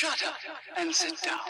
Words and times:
Shut 0.00 0.22
up 0.22 0.36
and 0.80 0.92
sit 0.92 1.14
down. 1.24 1.40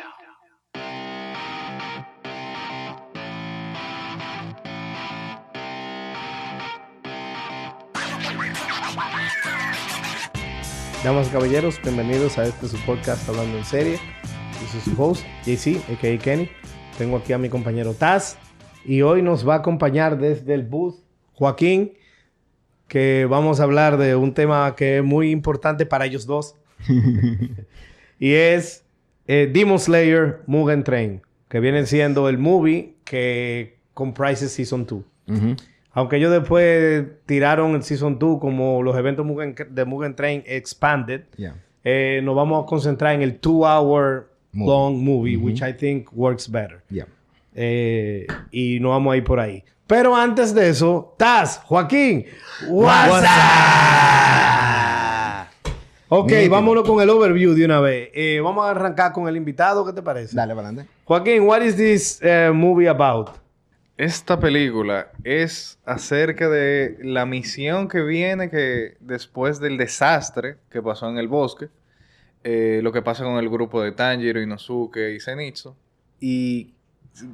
Damas 11.05 11.29
y 11.29 11.31
caballeros, 11.31 11.79
bienvenidos 11.83 12.39
a 12.39 12.47
este 12.47 12.69
su 12.69 12.79
podcast 12.87 13.29
Hablando 13.29 13.59
en 13.59 13.67
Serie. 13.67 14.01
Yo 14.63 14.81
soy 14.81 14.81
su 14.81 15.03
host, 15.03 15.27
JC, 15.45 15.83
a.k.a. 15.93 16.19
Kenny. 16.19 16.49
Tengo 16.97 17.19
aquí 17.19 17.35
a 17.35 17.39
mi 17.39 17.51
compañero 17.51 17.93
Taz. 17.93 18.39
Y 18.83 19.03
hoy 19.03 19.21
nos 19.21 19.47
va 19.47 19.57
a 19.57 19.59
acompañar 19.59 20.17
desde 20.17 20.55
el 20.55 20.63
booth 20.63 20.95
Joaquín, 21.35 21.93
que 22.87 23.27
vamos 23.29 23.61
a 23.61 23.65
hablar 23.65 23.99
de 23.99 24.17
un 24.17 24.33
tema 24.33 24.75
que 24.75 24.97
es 24.97 25.05
muy 25.05 25.33
importante 25.33 25.85
para 25.85 26.07
ellos 26.07 26.25
dos. 26.25 26.55
y 28.19 28.33
es 28.35 28.85
eh, 29.27 29.51
Demon 29.53 29.79
Slayer 29.79 30.41
Mugen 30.47 30.85
Train, 30.85 31.21
que 31.49 31.61
viene 31.61 31.85
siendo 31.87 32.29
el 32.29 32.39
movie 32.39 32.95
que 33.05 33.77
comprises 33.95 34.53
Season 34.53 34.87
2. 34.87 35.03
Aunque 35.93 36.17
ellos 36.17 36.31
después 36.31 37.05
tiraron 37.27 37.75
el 37.75 37.83
Season 37.83 38.19
2 38.19 38.39
como 38.41 38.83
los 38.83 38.97
eventos 38.97 39.27
Mugen- 39.27 39.69
de 39.69 39.85
Mugen 39.85 40.15
Train 40.15 40.43
Expanded, 40.47 41.23
Yeah. 41.37 41.57
eh, 41.85 42.21
nos 42.23 42.37
vamos 42.37 42.63
a 42.63 42.67
concentrar 42.67 43.15
en 43.15 43.23
el 43.23 43.39
two-hour 43.39 44.31
Movie. 44.53 44.71
long 44.71 45.05
movie, 45.05 45.37
which 45.37 45.61
I 45.63 45.73
think 45.73 46.09
works 46.13 46.49
better. 46.51 46.83
Yeah. 46.89 47.07
Eh, 47.55 48.27
y 48.53 48.79
nos 48.81 48.91
vamos 48.91 49.15
a 49.15 49.17
ir 49.17 49.25
por 49.25 49.41
ahí. 49.41 49.65
Pero 49.87 50.15
antes 50.15 50.55
de 50.55 50.69
eso, 50.69 51.15
Taz, 51.19 51.61
Joaquín, 51.65 52.25
what's 52.69 53.23
up? 53.23 54.58
Ok, 56.11 56.31
Nítido. 56.31 56.51
vámonos 56.51 56.89
con 56.89 57.03
el 57.03 57.11
overview 57.11 57.53
de 57.53 57.67
una 57.67 57.81
vez. 57.81 58.11
Eh, 58.15 58.41
vamos 58.43 58.65
a 58.65 58.71
arrancar 58.71 59.13
con 59.13 59.29
el 59.29 59.37
invitado, 59.37 59.85
¿qué 59.85 59.93
te 59.93 60.01
parece? 60.01 60.35
Dale 60.35 60.55
para 60.55 60.69
adelante. 60.69 60.91
Joaquín, 61.05 61.43
what 61.43 61.61
is 61.61 61.77
this 61.77 62.19
eh, 62.23 62.51
movie 62.53 62.89
about? 62.89 63.29
Esta 63.99 64.39
película 64.39 65.09
es 65.25 65.79
acerca 65.85 66.49
de 66.49 66.97
la 67.03 67.27
misión 67.27 67.89
que 67.89 68.01
viene 68.03 68.49
que 68.49 68.97
después 69.01 69.61
del 69.61 69.77
desastre 69.77 70.57
que 70.71 70.81
pasó 70.81 71.11
en 71.11 71.19
el 71.19 71.29
bosque, 71.29 71.69
eh, 72.43 72.81
lo 72.83 72.93
que 72.93 73.03
pasa 73.03 73.25
con 73.25 73.37
el 73.37 73.51
grupo 73.51 73.83
de 73.83 73.93
Tanjiro, 73.93 74.41
Inosuke 74.41 75.15
y 75.15 75.21
Zenitsu, 75.21 75.75
y 76.21 76.73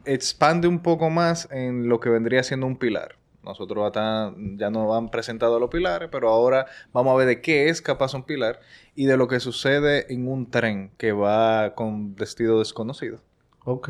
expande 0.04 0.66
un 0.66 0.80
poco 0.80 1.10
más 1.10 1.48
en 1.52 1.88
lo 1.88 2.00
que 2.00 2.08
vendría 2.08 2.42
siendo 2.42 2.66
un 2.66 2.76
pilar. 2.76 3.16
Nosotros 3.44 3.84
hasta 3.86 4.32
ya 4.56 4.70
nos 4.70 4.96
han 4.96 5.10
presentado 5.10 5.58
los 5.60 5.70
pilares, 5.70 6.08
pero 6.10 6.28
ahora 6.28 6.66
vamos 6.92 7.12
a 7.12 7.16
ver 7.16 7.26
de 7.26 7.40
qué 7.40 7.68
es 7.68 7.82
capaz 7.82 8.14
un 8.14 8.22
pilar 8.24 8.60
y 8.94 9.06
de 9.06 9.16
lo 9.16 9.28
que 9.28 9.40
sucede 9.40 10.12
en 10.12 10.26
un 10.28 10.50
tren 10.50 10.90
que 10.96 11.12
va 11.12 11.74
con 11.74 12.14
destino 12.16 12.58
desconocido. 12.58 13.18
Ok. 13.64 13.88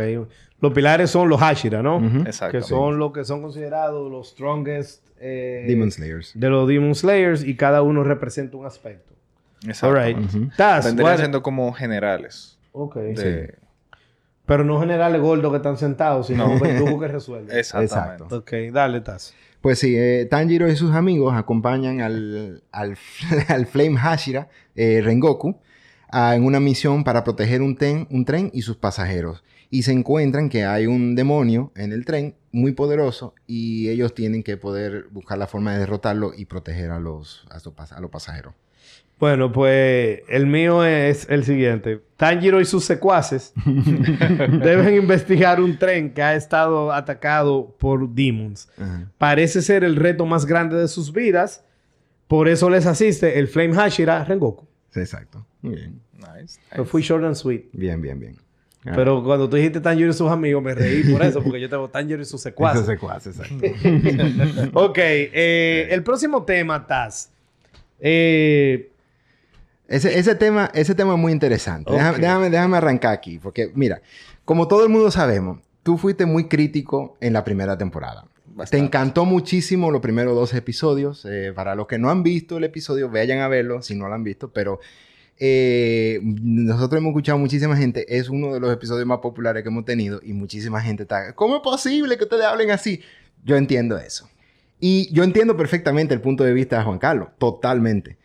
Los 0.60 0.72
pilares 0.72 1.10
son 1.10 1.28
los 1.28 1.40
Hashira, 1.40 1.82
¿no? 1.82 1.98
Exacto. 2.26 2.58
Que 2.58 2.62
son 2.64 2.98
los 2.98 3.12
que 3.12 3.24
son 3.24 3.42
considerados 3.42 4.10
los 4.10 4.28
strongest 4.30 5.04
eh, 5.20 5.64
Demon 5.68 5.90
Slayers. 5.90 6.32
de 6.34 6.48
los 6.48 6.68
Demon 6.68 6.94
Slayers 6.94 7.44
y 7.44 7.56
cada 7.56 7.82
uno 7.82 8.04
representa 8.04 8.56
un 8.56 8.66
aspecto. 8.66 9.14
Exacto. 9.66 9.96
All 9.98 10.04
right. 10.06 10.16
Vendrían 10.18 10.98
what- 11.12 11.16
siendo 11.18 11.42
como 11.42 11.72
generales. 11.72 12.58
Ok. 12.72 12.96
de- 12.96 13.54
Pero 14.46 14.62
no 14.64 14.78
generales 14.80 15.20
gordos 15.22 15.50
que 15.52 15.56
están 15.56 15.76
sentados, 15.78 16.26
sino 16.26 16.46
No. 16.48 16.60
verdugos 16.60 17.00
que 17.00 17.08
resuelven. 17.08 17.56
Exactamente. 17.58 18.24
Exacto. 18.24 18.36
Ok, 18.38 18.52
dale, 18.72 19.00
Taz. 19.00 19.32
Pues 19.60 19.78
sí, 19.78 19.94
eh, 19.96 20.26
Tanjiro 20.30 20.68
y 20.70 20.76
sus 20.76 20.92
amigos 20.94 21.34
acompañan 21.34 22.00
al, 22.02 22.62
al, 22.70 22.96
al 23.48 23.66
Flame 23.66 23.96
Hashira, 23.96 24.48
eh, 24.76 25.00
Rengoku, 25.02 25.56
a- 26.10 26.36
en 26.36 26.44
una 26.44 26.60
misión 26.60 27.02
para 27.04 27.24
proteger 27.24 27.62
un, 27.62 27.76
ten- 27.76 28.06
un 28.10 28.24
tren 28.26 28.50
y 28.52 28.60
sus 28.62 28.76
pasajeros. 28.76 29.42
Y 29.70 29.82
se 29.84 29.92
encuentran 29.92 30.50
que 30.50 30.64
hay 30.64 30.86
un 30.86 31.14
demonio 31.16 31.72
en 31.74 31.92
el 31.92 32.04
tren 32.04 32.36
muy 32.52 32.72
poderoso 32.72 33.34
y 33.46 33.88
ellos 33.88 34.14
tienen 34.14 34.42
que 34.42 34.56
poder 34.58 35.06
buscar 35.10 35.38
la 35.38 35.46
forma 35.48 35.72
de 35.72 35.80
derrotarlo 35.80 36.32
y 36.36 36.44
proteger 36.44 36.90
a 36.90 37.00
los, 37.00 37.46
a 37.50 37.54
los, 37.54 37.66
pas- 37.74 37.92
a 37.92 38.00
los 38.00 38.10
pasajeros. 38.10 38.52
Bueno, 39.18 39.52
pues 39.52 40.20
el 40.28 40.46
mío 40.46 40.84
es 40.84 41.26
el 41.30 41.44
siguiente. 41.44 42.00
Tanjiro 42.16 42.60
y 42.60 42.64
sus 42.64 42.84
secuaces 42.84 43.52
deben 43.64 44.94
investigar 44.96 45.60
un 45.60 45.78
tren 45.78 46.12
que 46.12 46.22
ha 46.22 46.34
estado 46.34 46.92
atacado 46.92 47.74
por 47.78 48.08
demons. 48.08 48.68
Parece 49.18 49.62
ser 49.62 49.84
el 49.84 49.96
reto 49.96 50.26
más 50.26 50.46
grande 50.46 50.76
de 50.76 50.88
sus 50.88 51.12
vidas. 51.12 51.64
Por 52.28 52.48
eso 52.48 52.68
les 52.70 52.86
asiste 52.86 53.38
el 53.38 53.48
Flame 53.48 53.74
Hashira 53.74 54.24
Rengoku. 54.24 54.66
Exacto. 54.94 55.46
Muy 55.62 55.76
bien. 55.76 56.00
Nice. 56.14 56.58
Pero 56.70 56.84
fui 56.84 57.02
short 57.02 57.24
and 57.24 57.34
sweet. 57.34 57.66
Bien, 57.72 58.00
bien, 58.00 58.18
bien. 58.18 58.36
Ah, 58.86 58.92
Pero 58.94 59.22
cuando 59.24 59.48
tú 59.48 59.56
dijiste 59.56 59.80
Tanjiro 59.80 60.10
y 60.10 60.12
sus 60.12 60.30
amigos, 60.30 60.62
me 60.62 60.74
reí 60.74 61.04
por 61.10 61.22
eso, 61.22 61.42
porque 61.42 61.60
yo 61.60 61.68
tengo 61.70 61.88
Tanjiro 61.88 62.20
y 62.20 62.24
sus 62.24 62.40
secuaces. 62.40 62.84
se 62.84 62.98
cuace, 62.98 63.30
exacto. 63.30 63.54
ok, 64.74 64.98
eh, 64.98 65.88
el 65.90 66.02
próximo 66.02 66.44
tema, 66.44 66.86
Taz. 66.86 67.30
Eh, 68.00 68.90
Ese, 69.86 70.18
ese 70.18 70.34
tema, 70.34 70.70
ese 70.74 70.94
tema 70.94 71.14
es 71.14 71.18
muy 71.18 71.32
interesante. 71.32 71.90
Ok. 71.90 71.96
Déjame, 71.96 72.18
déjame, 72.18 72.50
déjame 72.50 72.76
arrancar 72.76 73.12
aquí. 73.12 73.38
Porque, 73.38 73.70
mira, 73.74 74.00
como 74.44 74.68
todo 74.68 74.82
el 74.84 74.88
mundo 74.88 75.10
sabemos, 75.10 75.60
tú 75.82 75.98
fuiste 75.98 76.26
muy 76.26 76.48
crítico 76.48 77.16
en 77.20 77.32
la 77.32 77.44
primera 77.44 77.76
temporada. 77.76 78.26
Bastante. 78.46 78.76
Te 78.76 78.84
encantó 78.84 79.24
muchísimo 79.24 79.90
los 79.90 80.00
primeros 80.00 80.34
dos 80.34 80.54
episodios. 80.54 81.26
Eh, 81.28 81.52
para 81.54 81.74
los 81.74 81.86
que 81.86 81.98
no 81.98 82.10
han 82.10 82.22
visto 82.22 82.56
el 82.56 82.64
episodio, 82.64 83.10
vayan 83.10 83.40
a 83.40 83.48
verlo 83.48 83.82
si 83.82 83.94
no 83.94 84.08
lo 84.08 84.14
han 84.14 84.24
visto. 84.24 84.52
Pero 84.52 84.80
eh, 85.38 86.20
nosotros 86.22 86.98
hemos 86.98 87.10
escuchado 87.10 87.38
muchísima 87.38 87.76
gente. 87.76 88.16
Es 88.16 88.28
uno 88.28 88.54
de 88.54 88.60
los 88.60 88.72
episodios 88.72 89.06
más 89.06 89.18
populares 89.18 89.62
que 89.62 89.68
hemos 89.68 89.84
tenido. 89.84 90.20
Y 90.22 90.32
muchísima 90.32 90.80
gente 90.80 91.02
está... 91.02 91.34
¿Cómo 91.34 91.56
es 91.56 91.62
posible 91.62 92.16
que 92.16 92.24
ustedes 92.24 92.44
hablen 92.44 92.70
así? 92.70 93.02
Yo 93.44 93.56
entiendo 93.56 93.98
eso. 93.98 94.30
Y 94.80 95.12
yo 95.12 95.24
entiendo 95.24 95.56
perfectamente 95.56 96.14
el 96.14 96.20
punto 96.20 96.44
de 96.44 96.52
vista 96.52 96.78
de 96.78 96.84
Juan 96.84 96.98
Carlos. 96.98 97.28
Totalmente. 97.38 98.16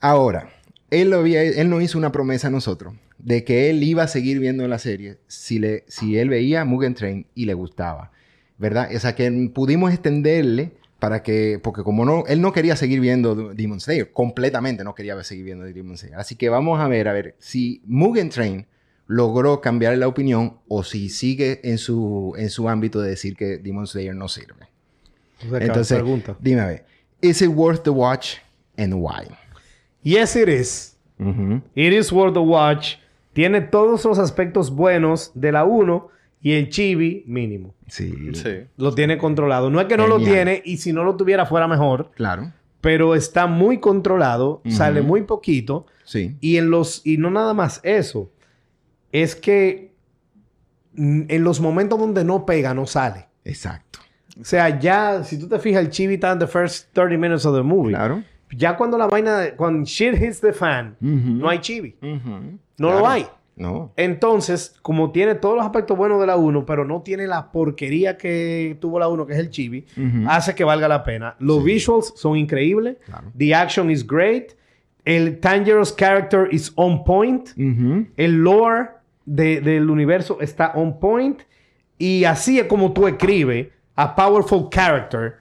Ahora, 0.00 0.48
él, 0.94 1.10
lo 1.10 1.18
había- 1.18 1.42
él 1.42 1.68
nos 1.68 1.82
hizo 1.82 1.98
una 1.98 2.12
promesa 2.12 2.48
a 2.48 2.50
nosotros 2.50 2.94
de 3.18 3.44
que 3.44 3.70
él 3.70 3.82
iba 3.82 4.02
a 4.02 4.08
seguir 4.08 4.38
viendo 4.38 4.66
la 4.68 4.78
serie 4.78 5.18
si, 5.26 5.58
le, 5.58 5.84
si 5.88 6.18
él 6.18 6.28
veía 6.28 6.64
Mugen 6.64 6.94
Train 6.94 7.26
y 7.34 7.44
le 7.46 7.54
gustaba, 7.54 8.10
¿verdad? 8.58 8.88
O 8.94 8.98
sea, 8.98 9.14
que 9.14 9.30
pudimos 9.54 9.92
extenderle 9.92 10.72
para 10.98 11.22
que, 11.22 11.58
porque 11.62 11.82
como 11.82 12.04
no, 12.04 12.24
él 12.26 12.40
no 12.40 12.52
quería 12.52 12.76
seguir 12.76 13.00
viendo 13.00 13.52
Demon 13.54 13.80
Slayer, 13.80 14.10
completamente 14.12 14.84
no 14.84 14.94
quería 14.94 15.22
seguir 15.22 15.44
viendo 15.44 15.64
Demon 15.64 15.98
Slayer. 15.98 16.16
Así 16.18 16.34
que 16.36 16.48
vamos 16.48 16.80
a 16.80 16.88
ver, 16.88 17.08
a 17.08 17.12
ver, 17.12 17.34
si 17.38 17.82
Mugen 17.86 18.30
Train 18.30 18.66
logró 19.06 19.60
cambiar 19.60 19.98
la 19.98 20.08
opinión 20.08 20.58
o 20.66 20.82
si 20.82 21.10
sigue 21.10 21.60
en 21.64 21.76
su, 21.78 22.32
en 22.38 22.48
su 22.48 22.68
ámbito 22.70 23.02
de 23.02 23.10
decir 23.10 23.36
que 23.36 23.58
Demon 23.58 23.86
Slayer 23.86 24.14
no 24.14 24.28
sirve. 24.28 24.68
o 25.46 25.50
sea, 25.50 25.58
que 25.58 25.64
Entonces, 25.66 25.98
pregunta. 25.98 26.36
dime 26.40 26.60
a 26.62 26.66
ver, 26.66 26.86
¿is 27.20 27.42
it 27.42 27.50
worth 27.50 27.82
the 27.82 27.90
watch 27.90 28.36
and 28.78 28.94
why? 28.94 29.26
Yes, 30.04 30.36
it 30.36 30.48
is. 30.48 30.96
It 31.74 31.92
is 31.92 32.12
worth 32.12 32.34
the 32.34 32.40
watch. 32.40 32.96
Tiene 33.32 33.60
todos 33.62 34.04
los 34.04 34.18
aspectos 34.20 34.70
buenos 34.70 35.32
de 35.34 35.50
la 35.50 35.64
1 35.64 36.08
y 36.40 36.52
el 36.52 36.68
chibi 36.68 37.24
mínimo. 37.26 37.74
Sí. 37.88 38.14
Sí. 38.34 38.66
Lo 38.76 38.94
tiene 38.94 39.18
controlado. 39.18 39.70
No 39.70 39.80
es 39.80 39.86
que 39.86 39.96
no 39.96 40.06
lo 40.06 40.18
tiene 40.20 40.62
y 40.64 40.76
si 40.76 40.92
no 40.92 41.02
lo 41.02 41.16
tuviera 41.16 41.46
fuera 41.46 41.66
mejor, 41.66 42.10
Claro. 42.14 42.52
pero 42.80 43.14
está 43.16 43.46
muy 43.46 43.78
controlado, 43.78 44.60
sale 44.68 45.00
muy 45.02 45.22
poquito 45.22 45.86
Sí. 46.04 46.36
y 46.40 46.58
en 46.58 46.70
los 46.70 47.00
y 47.04 47.16
no 47.16 47.30
nada 47.30 47.54
más 47.54 47.80
eso. 47.82 48.30
Es 49.10 49.34
que 49.34 49.92
en 50.96 51.42
los 51.44 51.60
momentos 51.60 51.98
donde 51.98 52.24
no 52.24 52.44
pega 52.46 52.74
no 52.74 52.86
sale. 52.86 53.26
Exacto. 53.44 54.00
O 54.40 54.44
sea, 54.44 54.78
ya 54.80 55.22
si 55.24 55.38
tú 55.38 55.48
te 55.48 55.58
fijas 55.58 55.82
el 55.82 55.90
chibi 55.90 56.14
está 56.14 56.32
en 56.32 56.40
the 56.40 56.46
first 56.46 56.88
30 56.92 57.16
minutes 57.16 57.46
of 57.46 57.56
the 57.56 57.62
movie. 57.62 57.94
Claro. 57.94 58.22
Ya 58.56 58.76
cuando 58.76 58.96
la 58.98 59.06
vaina 59.06 59.54
cuando 59.56 59.84
shit 59.84 60.14
hits 60.20 60.40
the 60.40 60.52
fan, 60.52 60.96
no 61.00 61.48
hay 61.48 61.58
chibi. 61.58 61.96
No 62.00 62.58
Claro. 62.76 62.98
lo 62.98 63.08
hay. 63.08 63.26
No. 63.56 63.92
Entonces, 63.96 64.74
como 64.82 65.12
tiene 65.12 65.36
todos 65.36 65.54
los 65.56 65.64
aspectos 65.64 65.96
buenos 65.96 66.20
de 66.20 66.26
la 66.26 66.34
1, 66.36 66.66
pero 66.66 66.84
no 66.84 67.02
tiene 67.02 67.28
la 67.28 67.52
porquería 67.52 68.16
que 68.18 68.76
tuvo 68.80 68.98
la 68.98 69.06
1, 69.06 69.26
que 69.26 69.34
es 69.34 69.38
el 69.38 69.50
chibi, 69.50 69.86
hace 70.26 70.54
que 70.56 70.64
valga 70.64 70.88
la 70.88 71.04
pena. 71.04 71.36
Los 71.38 71.58
Sí. 71.58 71.64
visuals 71.66 72.12
son 72.16 72.36
increíbles. 72.36 72.96
Claro. 73.06 73.30
The 73.38 73.54
action 73.54 73.90
is 73.92 74.04
great. 74.04 74.54
El 75.04 75.38
Tangero's 75.38 75.94
character 75.96 76.48
is 76.50 76.72
on 76.74 77.04
point. 77.04 77.50
El 78.16 78.42
lore 78.42 78.88
de- 79.24 79.60
del 79.60 79.88
universo 79.88 80.38
está 80.40 80.72
on 80.74 80.98
point. 80.98 81.42
Y 81.96 82.24
así 82.24 82.58
es 82.58 82.66
como 82.66 82.92
tú 82.92 83.06
escribes 83.06 83.68
a 83.94 84.16
powerful 84.16 84.68
character 84.68 85.36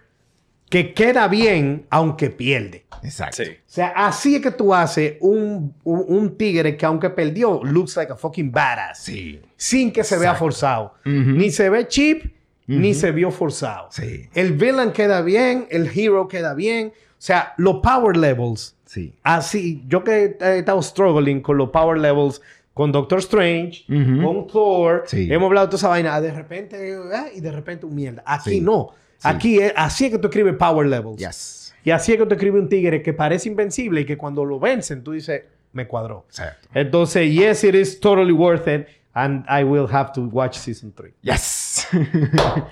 que 0.73 0.93
queda 0.95 1.27
bien 1.27 1.85
aunque 1.91 2.31
pierde. 2.31 2.83
Exacto. 3.03 3.43
Sí. 3.43 3.51
O 3.51 3.61
sea, 3.67 3.89
así 3.95 4.35
es 4.37 4.41
que 4.41 4.49
tú 4.49 4.73
haces 4.73 5.17
un, 5.19 5.71
un, 5.83 6.05
un 6.07 6.35
tigre 6.35 6.75
que 6.75 6.83
aunque 6.87 7.11
perdió, 7.11 7.61
looks 7.63 7.95
like 7.95 8.11
a 8.11 8.15
fucking 8.15 8.51
badass. 8.51 9.03
Sí. 9.03 9.39
Sin 9.55 9.91
que 9.91 10.03
se 10.03 10.17
vea 10.17 10.33
forzado. 10.33 10.95
Ni 11.05 11.51
se 11.51 11.69
ve 11.69 11.87
cheap, 11.87 12.23
ni 12.65 12.95
se 12.95 13.11
vio 13.11 13.29
forzado. 13.29 13.89
Sí. 13.91 14.27
El 14.33 14.53
villain 14.53 14.91
queda 14.91 15.21
bien, 15.21 15.67
el 15.69 15.87
hero 15.95 16.27
queda 16.27 16.55
bien. 16.55 16.87
O 16.87 17.15
sea, 17.19 17.53
los 17.57 17.75
power 17.83 18.17
levels. 18.17 18.75
Sí. 18.85 19.13
Así, 19.21 19.83
yo 19.87 20.03
que 20.03 20.37
he 20.41 20.57
estado 20.57 20.81
struggling 20.81 21.41
con 21.41 21.57
los 21.57 21.69
power 21.69 21.99
levels 21.99 22.41
con 22.73 22.91
Doctor 22.91 23.19
Strange, 23.19 23.85
con 23.87 24.47
Thor. 24.47 25.03
Sí. 25.05 25.27
Hemos 25.31 25.47
hablado 25.47 25.67
de 25.67 25.71
toda 25.71 25.77
esa 25.77 25.87
vaina. 25.89 26.19
De 26.19 26.31
repente, 26.31 26.97
ah, 27.13 27.27
y 27.35 27.41
de 27.41 27.51
repente 27.51 27.85
un 27.85 27.93
mierda. 27.93 28.23
Aquí 28.25 28.49
Sí. 28.49 28.61
no. 28.61 28.89
Sí. 29.23 29.29
Aquí 29.29 29.59
es, 29.59 29.73
así 29.75 30.05
es 30.05 30.11
que 30.11 30.17
tú 30.17 30.27
escribes 30.27 30.55
Power 30.55 30.85
Levels. 30.85 31.17
Yes. 31.17 31.73
Y 31.85 31.91
así 31.91 32.11
es 32.11 32.17
que 32.17 32.25
tú 32.25 32.33
escribes 32.33 32.61
un 32.61 32.69
tigre 32.69 33.01
que 33.01 33.13
parece 33.13 33.49
invencible 33.49 34.01
y 34.01 34.05
que 34.05 34.17
cuando 34.17 34.45
lo 34.45 34.59
vencen, 34.59 35.03
tú 35.03 35.13
dices, 35.13 35.43
me 35.71 35.87
cuadró. 35.87 36.25
Exacto. 36.29 36.67
Entonces, 36.73 37.31
yes, 37.31 37.63
it 37.63 37.75
is 37.75 37.99
totally 37.99 38.31
worth 38.31 38.67
it. 38.67 38.87
And 39.15 39.45
I 39.47 39.63
will 39.63 39.87
have 39.91 40.11
to 40.13 40.21
watch 40.21 40.57
season 40.57 40.91
3. 40.91 41.13
Yes. 41.21 41.87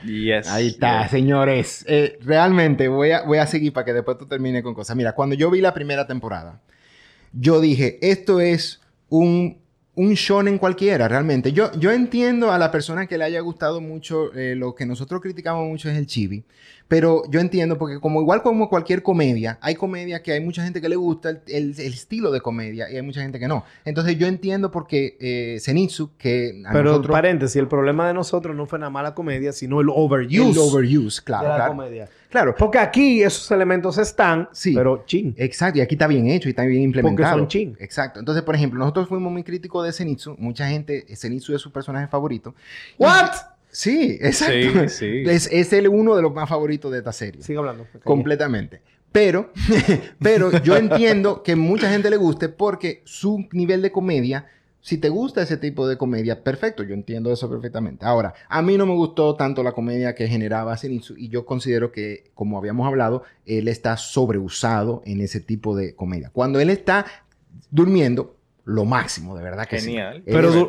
Yes. 0.04 0.48
Ahí 0.48 0.68
está, 0.70 1.04
yes. 1.04 1.12
señores. 1.12 1.86
Eh, 1.88 2.18
realmente 2.22 2.88
voy 2.88 3.12
a, 3.12 3.24
voy 3.24 3.38
a 3.38 3.48
seguir 3.48 3.72
para 3.74 3.86
que 3.86 3.94
después 3.94 4.18
tú 4.18 4.26
termines 4.26 4.64
con 4.64 4.74
cosas. 4.74 4.96
Mira, 4.96 5.14
cuando 5.14 5.36
yo 5.36 5.50
vi 5.52 5.62
la 5.62 5.74
primera 5.74 6.08
temporada, 6.08 6.60
yo 7.32 7.62
dije, 7.62 8.00
esto 8.02 8.40
es 8.40 8.82
un, 9.10 9.60
un 9.96 10.14
shonen 10.14 10.58
cualquiera, 10.58 11.08
realmente. 11.08 11.52
Yo, 11.52 11.72
yo 11.74 11.92
entiendo 11.92 12.52
a 12.52 12.58
la 12.58 12.72
persona 12.72 13.08
que 13.08 13.18
le 13.18 13.26
haya 13.26 13.42
gustado 13.42 13.82
mucho, 13.82 14.34
eh, 14.34 14.56
lo 14.56 14.74
que 14.74 14.86
nosotros 14.86 15.22
criticamos 15.22 15.68
mucho 15.68 15.90
es 15.90 15.98
el 15.98 16.08
chibi. 16.08 16.44
Pero 16.92 17.24
yo 17.30 17.40
entiendo, 17.40 17.78
porque 17.78 18.02
como 18.02 18.20
igual 18.20 18.42
como 18.42 18.68
cualquier 18.68 19.02
comedia, 19.02 19.58
hay 19.62 19.76
comedia 19.76 20.22
que 20.22 20.34
hay 20.34 20.42
mucha 20.42 20.62
gente 20.62 20.82
que 20.82 20.90
le 20.90 20.98
gusta 20.98 21.30
el, 21.30 21.40
el- 21.48 21.80
el 21.80 21.94
estilo 21.94 22.32
de 22.32 22.42
comedia 22.42 22.92
y 22.92 22.98
hay 22.98 23.02
mucha 23.02 23.22
gente 23.22 23.40
que 23.40 23.48
no. 23.48 23.64
Entonces 23.86 24.18
yo 24.18 24.28
entiendo 24.28 24.72
porque 24.72 25.16
eh, 25.22 25.58
Zenitsu, 25.62 26.12
que 26.18 26.62
a 26.68 26.74
Pero, 26.74 26.90
nosotros... 26.90 27.14
paréntesis, 27.14 27.56
el 27.56 27.70
problema 27.70 28.10
de 28.10 28.14
nosotros 28.14 28.54
no 28.58 28.66
fue 28.66 28.78
nada 28.78 28.90
mala 28.90 29.14
comedia, 29.16 29.54
sino 29.54 29.80
el 29.80 29.88
overuse, 29.90 30.52
el 30.52 30.58
overuse, 30.58 31.22
claro, 31.24 31.44
de 31.44 31.50
la 31.50 31.56
claro. 31.56 31.72
comedia. 31.72 32.10
Claro, 32.30 32.56
Porque 32.58 32.78
aquí 32.78 33.22
esos 33.24 33.50
elementos 33.52 33.98
están, 33.98 34.48
Sí. 34.52 34.74
pero 34.74 35.04
ching. 35.06 35.34
Exacto, 35.38 35.80
y 35.80 35.82
aquí 35.82 35.96
está 35.96 36.08
bien 36.08 36.28
hecho 36.28 36.50
y 36.50 36.52
está 36.52 36.64
bien 36.64 36.82
implementado. 36.82 37.38
son 37.40 37.48
chin. 37.48 37.76
Exacto. 37.80 38.20
Entonces, 38.20 38.44
por 38.44 38.56
ejemplo, 38.56 38.80
nosotros 38.80 39.08
fuimos 39.08 39.32
muy 39.32 39.44
críticos 39.44 39.86
de 39.86 39.94
Zenitsu. 39.94 40.36
Mucha 40.40 40.68
gente, 40.68 41.06
Zenitsu 41.16 41.56
es 41.56 41.62
su 41.62 41.72
personaje 41.72 42.08
favorito. 42.08 42.54
Y- 42.98 43.04
¿What? 43.04 43.32
Sí, 43.72 44.18
exacto. 44.22 44.88
Sí, 44.88 44.90
sí. 44.90 45.24
Es, 45.26 45.48
es 45.52 45.74
el 45.74 45.88
uno 45.88 46.16
de 46.16 46.22
los 46.22 46.34
más 46.34 46.50
favoritos 46.50 46.92
de 46.92 47.00
esta 47.00 47.14
serie. 47.14 47.42
Sigue 47.42 47.60
hablando. 47.60 47.88
Completamente. 48.04 48.82
Pero, 49.12 49.52
pero 50.22 50.52
yo 50.62 50.78
entiendo 50.78 51.44
que 51.44 51.56
mucha 51.56 51.90
gente 51.90 52.10
le 52.10 52.18
guste 52.18 52.50
porque 52.50 53.02
su 53.06 53.48
nivel 53.52 53.82
de 53.82 53.92
comedia, 53.92 54.48
si 54.80 54.98
te 54.98 55.10
gusta 55.10 55.42
ese 55.42 55.58
tipo 55.58 55.88
de 55.88 55.98
comedia, 55.98 56.44
perfecto, 56.44 56.84
yo 56.84 56.94
entiendo 56.94 57.32
eso 57.32 57.50
perfectamente. 57.50 58.06
Ahora, 58.06 58.34
a 58.48 58.62
mí 58.62 58.78
no 58.78 58.86
me 58.86 58.94
gustó 58.94 59.36
tanto 59.36 59.64
la 59.64 59.74
comedia 59.74 60.16
que 60.16 60.28
generaba 60.28 60.78
Zenitsu 60.78 61.16
y 61.18 61.28
yo 61.28 61.46
considero 61.46 61.92
que, 61.92 62.32
como 62.34 62.58
habíamos 62.58 62.88
hablado, 62.88 63.24
él 63.46 63.68
está 63.68 63.98
sobreusado 63.98 65.02
en 65.06 65.22
ese 65.22 65.42
tipo 65.42 65.76
de 65.76 65.94
comedia. 65.94 66.30
Cuando 66.34 66.60
él 66.60 66.70
está 66.70 67.06
durmiendo, 67.70 68.38
lo 68.64 68.86
máximo, 68.86 69.36
de 69.36 69.44
verdad 69.44 69.66
que 69.66 69.80
sí. 69.80 69.88
Genial. 69.88 70.24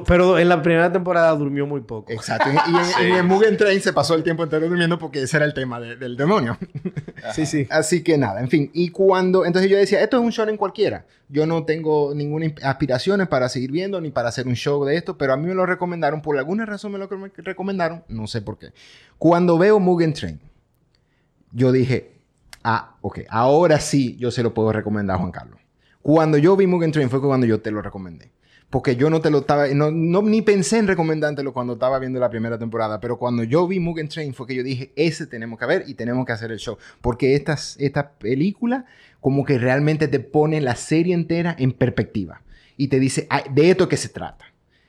Pero, 0.06 0.38
en 0.38 0.48
la 0.48 0.62
primera 0.62 0.90
temporada 0.90 1.30
durmió 1.32 1.66
muy 1.66 1.82
poco. 1.82 2.10
Exacto. 2.10 2.48
Y, 2.50 2.56
en, 2.76 2.84
Sí. 2.86 2.94
y 3.02 3.12
en 3.12 3.26
Mugen 3.26 3.56
Train 3.58 3.80
se 3.82 3.92
pasó 3.92 4.14
el 4.14 4.22
tiempo 4.22 4.42
entero 4.42 4.66
durmiendo 4.66 4.98
porque 4.98 5.22
ese 5.22 5.36
era 5.36 5.44
el 5.44 5.52
tema 5.52 5.78
de- 5.78 5.96
del 5.96 6.16
demonio. 6.16 6.56
Sí, 7.34 7.44
sí. 7.44 7.66
Así 7.70 8.02
que 8.02 8.16
nada, 8.16 8.40
en 8.40 8.48
fin. 8.48 8.70
Y 8.72 8.88
cuando, 8.88 9.44
entonces 9.44 9.70
yo 9.70 9.76
decía, 9.76 10.00
esto 10.02 10.16
es 10.16 10.22
un 10.24 10.30
shonen 10.30 10.56
cualquiera. 10.56 11.04
Yo 11.28 11.46
no 11.46 11.64
tengo 11.64 12.14
ninguna 12.14 12.46
aspiraciones 12.62 13.28
para 13.28 13.48
seguir 13.50 13.70
viendo 13.70 14.00
ni 14.00 14.10
para 14.10 14.30
hacer 14.30 14.46
un 14.48 14.54
show 14.56 14.84
de 14.86 14.96
esto, 14.96 15.18
pero 15.18 15.34
a 15.34 15.36
mí 15.36 15.46
me 15.46 15.54
lo 15.54 15.66
recomendaron, 15.66 16.22
por 16.22 16.38
alguna 16.38 16.64
razón 16.64 16.92
me 16.92 16.98
lo 16.98 17.06
re- 17.06 17.32
recomendaron, 17.36 18.04
no 18.08 18.26
sé 18.26 18.40
por 18.40 18.58
qué. 18.58 18.68
Cuando 19.18 19.58
veo 19.58 19.78
Mugen 19.78 20.14
Train, 20.14 20.40
yo 21.52 21.70
dije, 21.72 22.12
ah, 22.64 22.96
ok, 23.02 23.20
ahora 23.28 23.78
sí 23.80 24.16
yo 24.16 24.30
se 24.30 24.42
lo 24.42 24.54
puedo 24.54 24.72
recomendar 24.72 25.16
a 25.16 25.18
Juan 25.20 25.30
Carlos. 25.30 25.58
Cuando 26.02 26.38
yo 26.38 26.56
vi 26.56 26.66
Mugen 26.66 26.92
Train 26.92 27.08
fue 27.10 27.20
cuando 27.20 27.46
yo 27.46 27.60
te 27.60 27.70
lo 27.70 27.80
recomendé. 27.82 28.30
Porque 28.70 28.96
yo 28.96 29.10
no 29.10 29.20
te 29.20 29.30
lo 29.30 29.40
estaba, 29.40 29.68
no, 29.68 29.90
no- 29.90 30.22
ni 30.22 30.40
pensé 30.40 30.78
en 30.78 30.86
recomendártelo 30.86 31.52
cuando 31.52 31.74
estaba 31.74 31.98
viendo 31.98 32.18
la 32.18 32.30
primera 32.30 32.58
temporada, 32.58 33.00
pero 33.00 33.18
cuando 33.18 33.44
yo 33.44 33.68
vi 33.68 33.78
Mugen 33.80 34.08
Train 34.08 34.32
fue 34.32 34.46
que 34.46 34.54
yo 34.54 34.62
dije, 34.62 34.92
ese 34.96 35.26
tenemos 35.26 35.58
que 35.58 35.66
ver 35.66 35.84
y 35.86 35.94
tenemos 35.94 36.24
que 36.24 36.32
hacer 36.32 36.50
el 36.52 36.58
show. 36.58 36.78
Porque 37.02 37.34
estas, 37.34 37.76
esta 37.78 38.12
película 38.12 38.86
como 39.20 39.44
que 39.44 39.58
realmente 39.58 40.08
te 40.08 40.20
pone 40.20 40.60
la 40.62 40.74
serie 40.74 41.12
entera 41.14 41.54
en 41.58 41.72
perspectiva 41.72 42.40
y 42.78 42.88
te 42.88 42.98
dice, 42.98 43.26
"Ay, 43.28 43.42
de 43.52 43.70
esto 43.70 43.88
que 43.90 43.98
se 43.98 44.08
trata. 44.08 44.46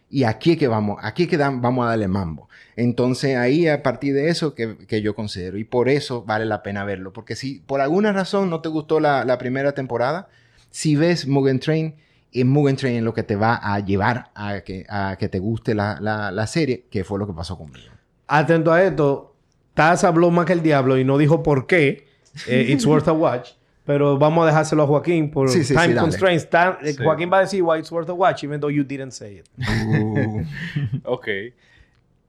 Y 0.10 0.24
aquí 0.24 0.52
es 0.54 0.58
que 0.58 0.68
vamos, 0.70 1.00
aquí 1.02 1.24
es 1.24 1.30
que 1.30 1.38
dan- 1.38 1.62
vamos 1.62 1.86
a 1.86 1.90
darle 1.90 2.08
mambo. 2.08 2.48
Entonces 2.78 3.36
ahí 3.36 3.68
a 3.68 3.84
partir 3.84 4.14
de 4.14 4.30
eso 4.30 4.56
que, 4.56 4.78
que 4.88 5.02
yo 5.02 5.14
considero. 5.14 5.58
Y 5.58 5.66
por 5.66 5.90
eso 5.90 6.24
vale 6.24 6.46
la 6.46 6.64
pena 6.64 6.86
verlo. 6.86 7.12
Porque 7.14 7.36
si 7.36 7.60
por 7.66 7.82
alguna 7.82 8.14
razón 8.14 8.50
no 8.50 8.62
te 8.62 8.70
gustó 8.70 9.00
la, 9.02 9.26
la 9.26 9.38
primera 9.38 9.74
temporada, 9.74 10.30
si 10.74 10.96
ves 10.96 11.28
Mugen 11.28 11.60
Train, 11.60 11.96
es 12.32 12.46
Mugen 12.46 12.76
Train 12.76 13.06
lo 13.06 13.14
que 13.14 13.22
te 13.22 13.36
va 13.36 13.60
a 13.62 13.80
llevar 13.80 14.32
a 14.34 14.62
que, 14.62 14.86
a 14.90 15.18
que 15.20 15.30
te 15.30 15.38
guste 15.38 15.76
la, 15.76 16.00
la- 16.02 16.32
la 16.32 16.48
serie, 16.48 16.86
que 16.90 17.04
fue 17.04 17.20
lo 17.20 17.28
que 17.28 17.34
pasó 17.34 17.56
conmigo. 17.58 17.92
Atento 18.28 18.72
a 18.74 18.82
esto. 18.84 19.36
Taz 19.76 20.04
habló 20.04 20.32
más 20.32 20.46
que 20.48 20.54
el 20.54 20.64
diablo 20.64 20.98
y 20.98 21.04
no 21.04 21.18
dijo 21.20 21.44
por 21.44 21.68
qué. 21.68 22.08
Eh, 22.48 22.66
it's 22.70 22.86
worth 22.88 23.08
a 23.08 23.14
watch. 23.14 23.52
Pero 23.86 24.18
vamos 24.18 24.44
a 24.44 24.48
dejárselo 24.48 24.84
a 24.84 24.88
Joaquín 24.88 25.30
por 25.30 25.50
Sí, 25.50 25.64
sí, 25.64 25.74
time 25.76 25.90
sí, 25.90 25.96
constraints. 26.00 26.50
Ta- 26.50 26.80
eh, 26.82 26.94
Sí. 26.94 27.04
Joaquín 27.04 27.30
va 27.32 27.38
a 27.38 27.42
decir 27.42 27.62
why 27.62 27.78
it's 27.80 27.92
worth 27.92 28.10
a 28.10 28.14
watch 28.14 28.44
even 28.44 28.60
though 28.60 28.72
you 28.74 28.84
didn't 28.84 29.12
say 29.12 29.40
it. 29.42 29.50
Ok. 31.04 31.28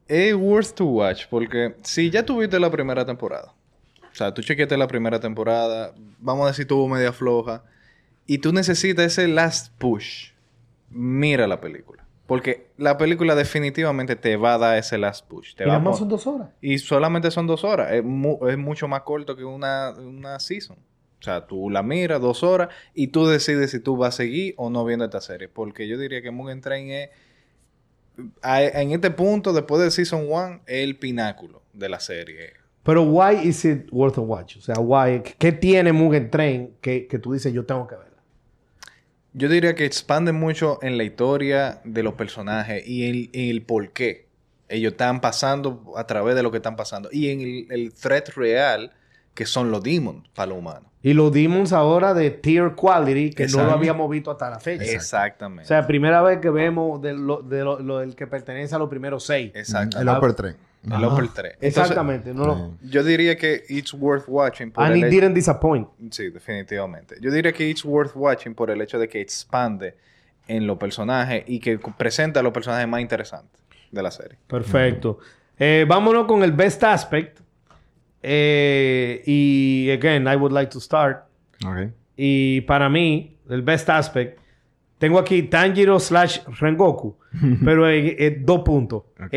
Es 0.09 0.35
worth 0.35 0.75
to 0.75 0.85
watch 0.85 1.27
porque 1.31 1.77
si 1.83 2.11
ya 2.11 2.25
tuviste 2.27 2.59
la 2.61 2.71
primera 2.71 3.07
temporada, 3.07 3.55
o 4.13 4.15
sea, 4.15 4.35
tú 4.35 4.43
chequeaste 4.43 4.77
la 4.77 4.87
primera 4.87 5.19
temporada, 5.19 5.95
vamos 6.19 6.45
a 6.45 6.49
decir 6.49 6.67
tuvo 6.69 6.87
media 6.89 7.13
floja, 7.13 7.63
y 8.27 8.39
tú 8.39 8.53
necesitas 8.53 9.07
ese 9.07 9.29
last 9.29 9.73
push, 9.79 10.31
mira 10.91 11.47
la 11.47 11.61
película. 11.61 12.03
Porque 12.27 12.69
la 12.79 12.97
película 12.97 13.35
definitivamente 13.35 14.17
te 14.17 14.37
va 14.37 14.55
a 14.55 14.59
dar 14.59 14.79
ese 14.79 14.97
last 14.97 15.27
push. 15.29 15.55
Te 15.55 15.65
Y 15.65 15.67
va 15.67 15.75
a 15.75 15.79
nada 15.79 15.85
más 15.85 15.93
pon- 15.93 15.99
son 15.99 16.09
dos 16.09 16.27
horas. 16.27 16.49
Y 16.63 16.79
solamente 16.79 17.31
son 17.31 17.47
dos 17.47 17.65
horas. 17.65 17.93
Es, 17.93 18.03
mu- 18.03 18.47
es 18.49 18.57
mucho 18.57 18.89
más 18.89 19.03
corto 19.03 19.37
que 19.37 19.45
una, 19.45 19.91
una 19.91 20.41
season. 20.41 20.79
O 21.21 21.23
sea, 21.23 21.47
tú 21.47 21.69
la 21.69 21.83
miras 21.83 22.23
dos 22.23 22.43
horas 22.43 22.71
y 22.95 23.09
tú 23.09 23.27
decides 23.27 23.71
si 23.73 23.81
tú 23.81 23.97
vas 23.99 24.15
a 24.15 24.17
seguir 24.17 24.55
o 24.57 24.71
no 24.71 24.85
viendo 24.87 25.05
esta 25.05 25.21
serie. 25.21 25.49
Porque 25.49 25.87
yo 25.87 25.99
diría 25.99 26.23
que 26.23 26.31
Mugen 26.31 26.63
Train 26.63 26.91
es... 26.91 27.11
en 28.43 28.93
este 28.93 29.11
punto, 29.11 29.53
después 29.53 29.83
de 29.83 29.91
Season 29.91 30.25
1, 30.27 30.61
es 30.67 30.83
el 30.85 30.97
pináculo 30.99 31.63
de 31.73 31.89
la 31.89 32.01
serie. 32.01 32.55
Pero 32.85 33.03
why 33.03 33.37
is 33.47 33.65
it 33.65 33.89
worth 33.91 34.19
a 34.19 34.21
watch? 34.21 34.57
O 34.59 34.61
sea, 34.61 34.77
why, 34.79 35.23
¿qué 35.39 35.53
tiene 35.53 35.93
Mugen 35.93 36.31
Train 36.31 36.75
que, 36.81 37.07
que 37.07 37.19
tú 37.19 37.33
dices 37.33 37.53
yo 37.53 37.65
tengo 37.65 37.87
que 37.87 37.97
verla? 37.97 38.14
Yo 39.35 39.49
diría 39.49 39.75
que 39.75 39.85
expande 39.85 40.33
mucho 40.33 40.79
en 40.83 40.97
la 40.97 41.05
historia 41.05 41.81
de 41.85 42.03
los 42.03 42.15
personajes 42.15 42.87
y 42.87 43.09
en, 43.09 43.31
en 43.33 43.51
el 43.51 43.63
por 43.63 43.91
qué 43.91 44.27
ellos 44.69 44.93
están 44.93 45.21
pasando 45.21 45.93
a 45.97 46.07
través 46.07 46.35
de 46.37 46.43
lo 46.43 46.51
que 46.51 46.59
están 46.59 46.77
pasando. 46.77 47.09
Y 47.13 47.29
en 47.31 47.41
el, 47.41 47.67
el 47.71 47.93
threat 47.93 48.29
real 48.37 48.93
que 49.35 49.45
son 49.47 49.71
los 49.73 49.83
demons 49.83 50.29
para 50.35 50.47
los 50.51 50.59
humanos. 50.59 50.89
Y 51.03 51.13
los 51.13 51.33
demons 51.33 51.73
ahora 51.73 52.15
de 52.15 52.31
tier 52.31 52.75
quality 52.77 53.31
que 53.31 53.47
no 53.49 53.65
lo 53.65 53.73
habíamos 53.73 54.09
visto 54.09 54.31
hasta 54.31 54.49
la 54.49 54.61
fecha. 54.61 54.85
Exactamente. 54.85 55.65
O 55.65 55.67
sea, 55.67 55.87
primera 55.87 56.23
vez 56.23 56.39
que 56.39 56.49
vemos 56.51 57.03
de 57.03 57.13
lo, 57.15 57.43
de 57.43 57.63
lo- 57.65 57.81
lo- 57.81 57.99
del 57.99 58.15
que 58.15 58.27
pertenece 58.29 58.75
a 58.75 58.79
los 58.79 58.89
primeros 58.89 59.25
seis. 59.27 59.51
Exacto. 59.55 60.01
El 60.01 60.09
Upper 60.09 60.35
El 60.87 60.93
Ajá. 61.05 61.29
3. 61.35 61.57
Exactamente. 61.61 62.35
no, 62.35 62.45
no. 62.47 62.79
Yo 62.83 63.03
diría 63.03 63.37
que 63.37 63.65
it's 63.69 63.95
worth 63.95 64.25
watching 64.29 64.71
por 64.71 64.85
And 64.85 64.93
el 64.93 64.99
it 64.99 65.05
hecho- 65.07 65.21
didn't 65.21 65.35
disappoint. 65.35 65.89
Sí, 66.11 66.29
definitivamente. 66.31 67.17
Yo 67.21 67.31
diría 67.31 67.53
que 67.53 67.69
it's 67.69 67.85
worth 67.85 68.13
watching 68.15 68.55
por 68.55 68.71
el 68.71 68.81
hecho 68.83 68.99
de 68.99 69.09
que 69.09 69.21
expande 69.21 69.97
en 70.47 70.67
los 70.67 70.77
personajes 70.77 71.45
y 71.47 71.59
que 71.59 71.79
presenta 71.97 72.41
a 72.41 72.43
los 72.43 72.53
personajes 72.53 72.87
más 72.87 73.01
interesantes 73.01 73.61
de 73.91 74.03
la 74.03 74.11
serie. 74.11 74.37
Perfecto. 74.47 75.19
Eh, 75.59 75.87
vámonos 75.89 76.27
con 76.27 76.43
el 76.43 76.53
best 76.53 76.83
aspect. 76.85 77.41
Eh, 78.23 79.23
y 79.27 79.91
again, 79.91 80.27
I 80.27 80.37
would 80.37 80.53
like 80.53 80.71
to 80.73 80.81
start. 80.81 81.25
Ok. 81.67 81.91
Y 82.17 82.61
para 82.63 82.89
mí, 82.89 83.39
el 83.49 83.63
best 83.63 83.89
aspect, 83.91 84.39
tengo 84.99 85.19
aquí 85.19 85.43
Tanjiro 85.45 85.99
slash 85.99 86.41
Rengoku, 86.61 87.17
pero 87.65 87.89
eh, 87.89 88.17
eh, 88.19 88.37
dos 88.41 88.61
puntos. 88.61 89.03
Ok. 89.23 89.35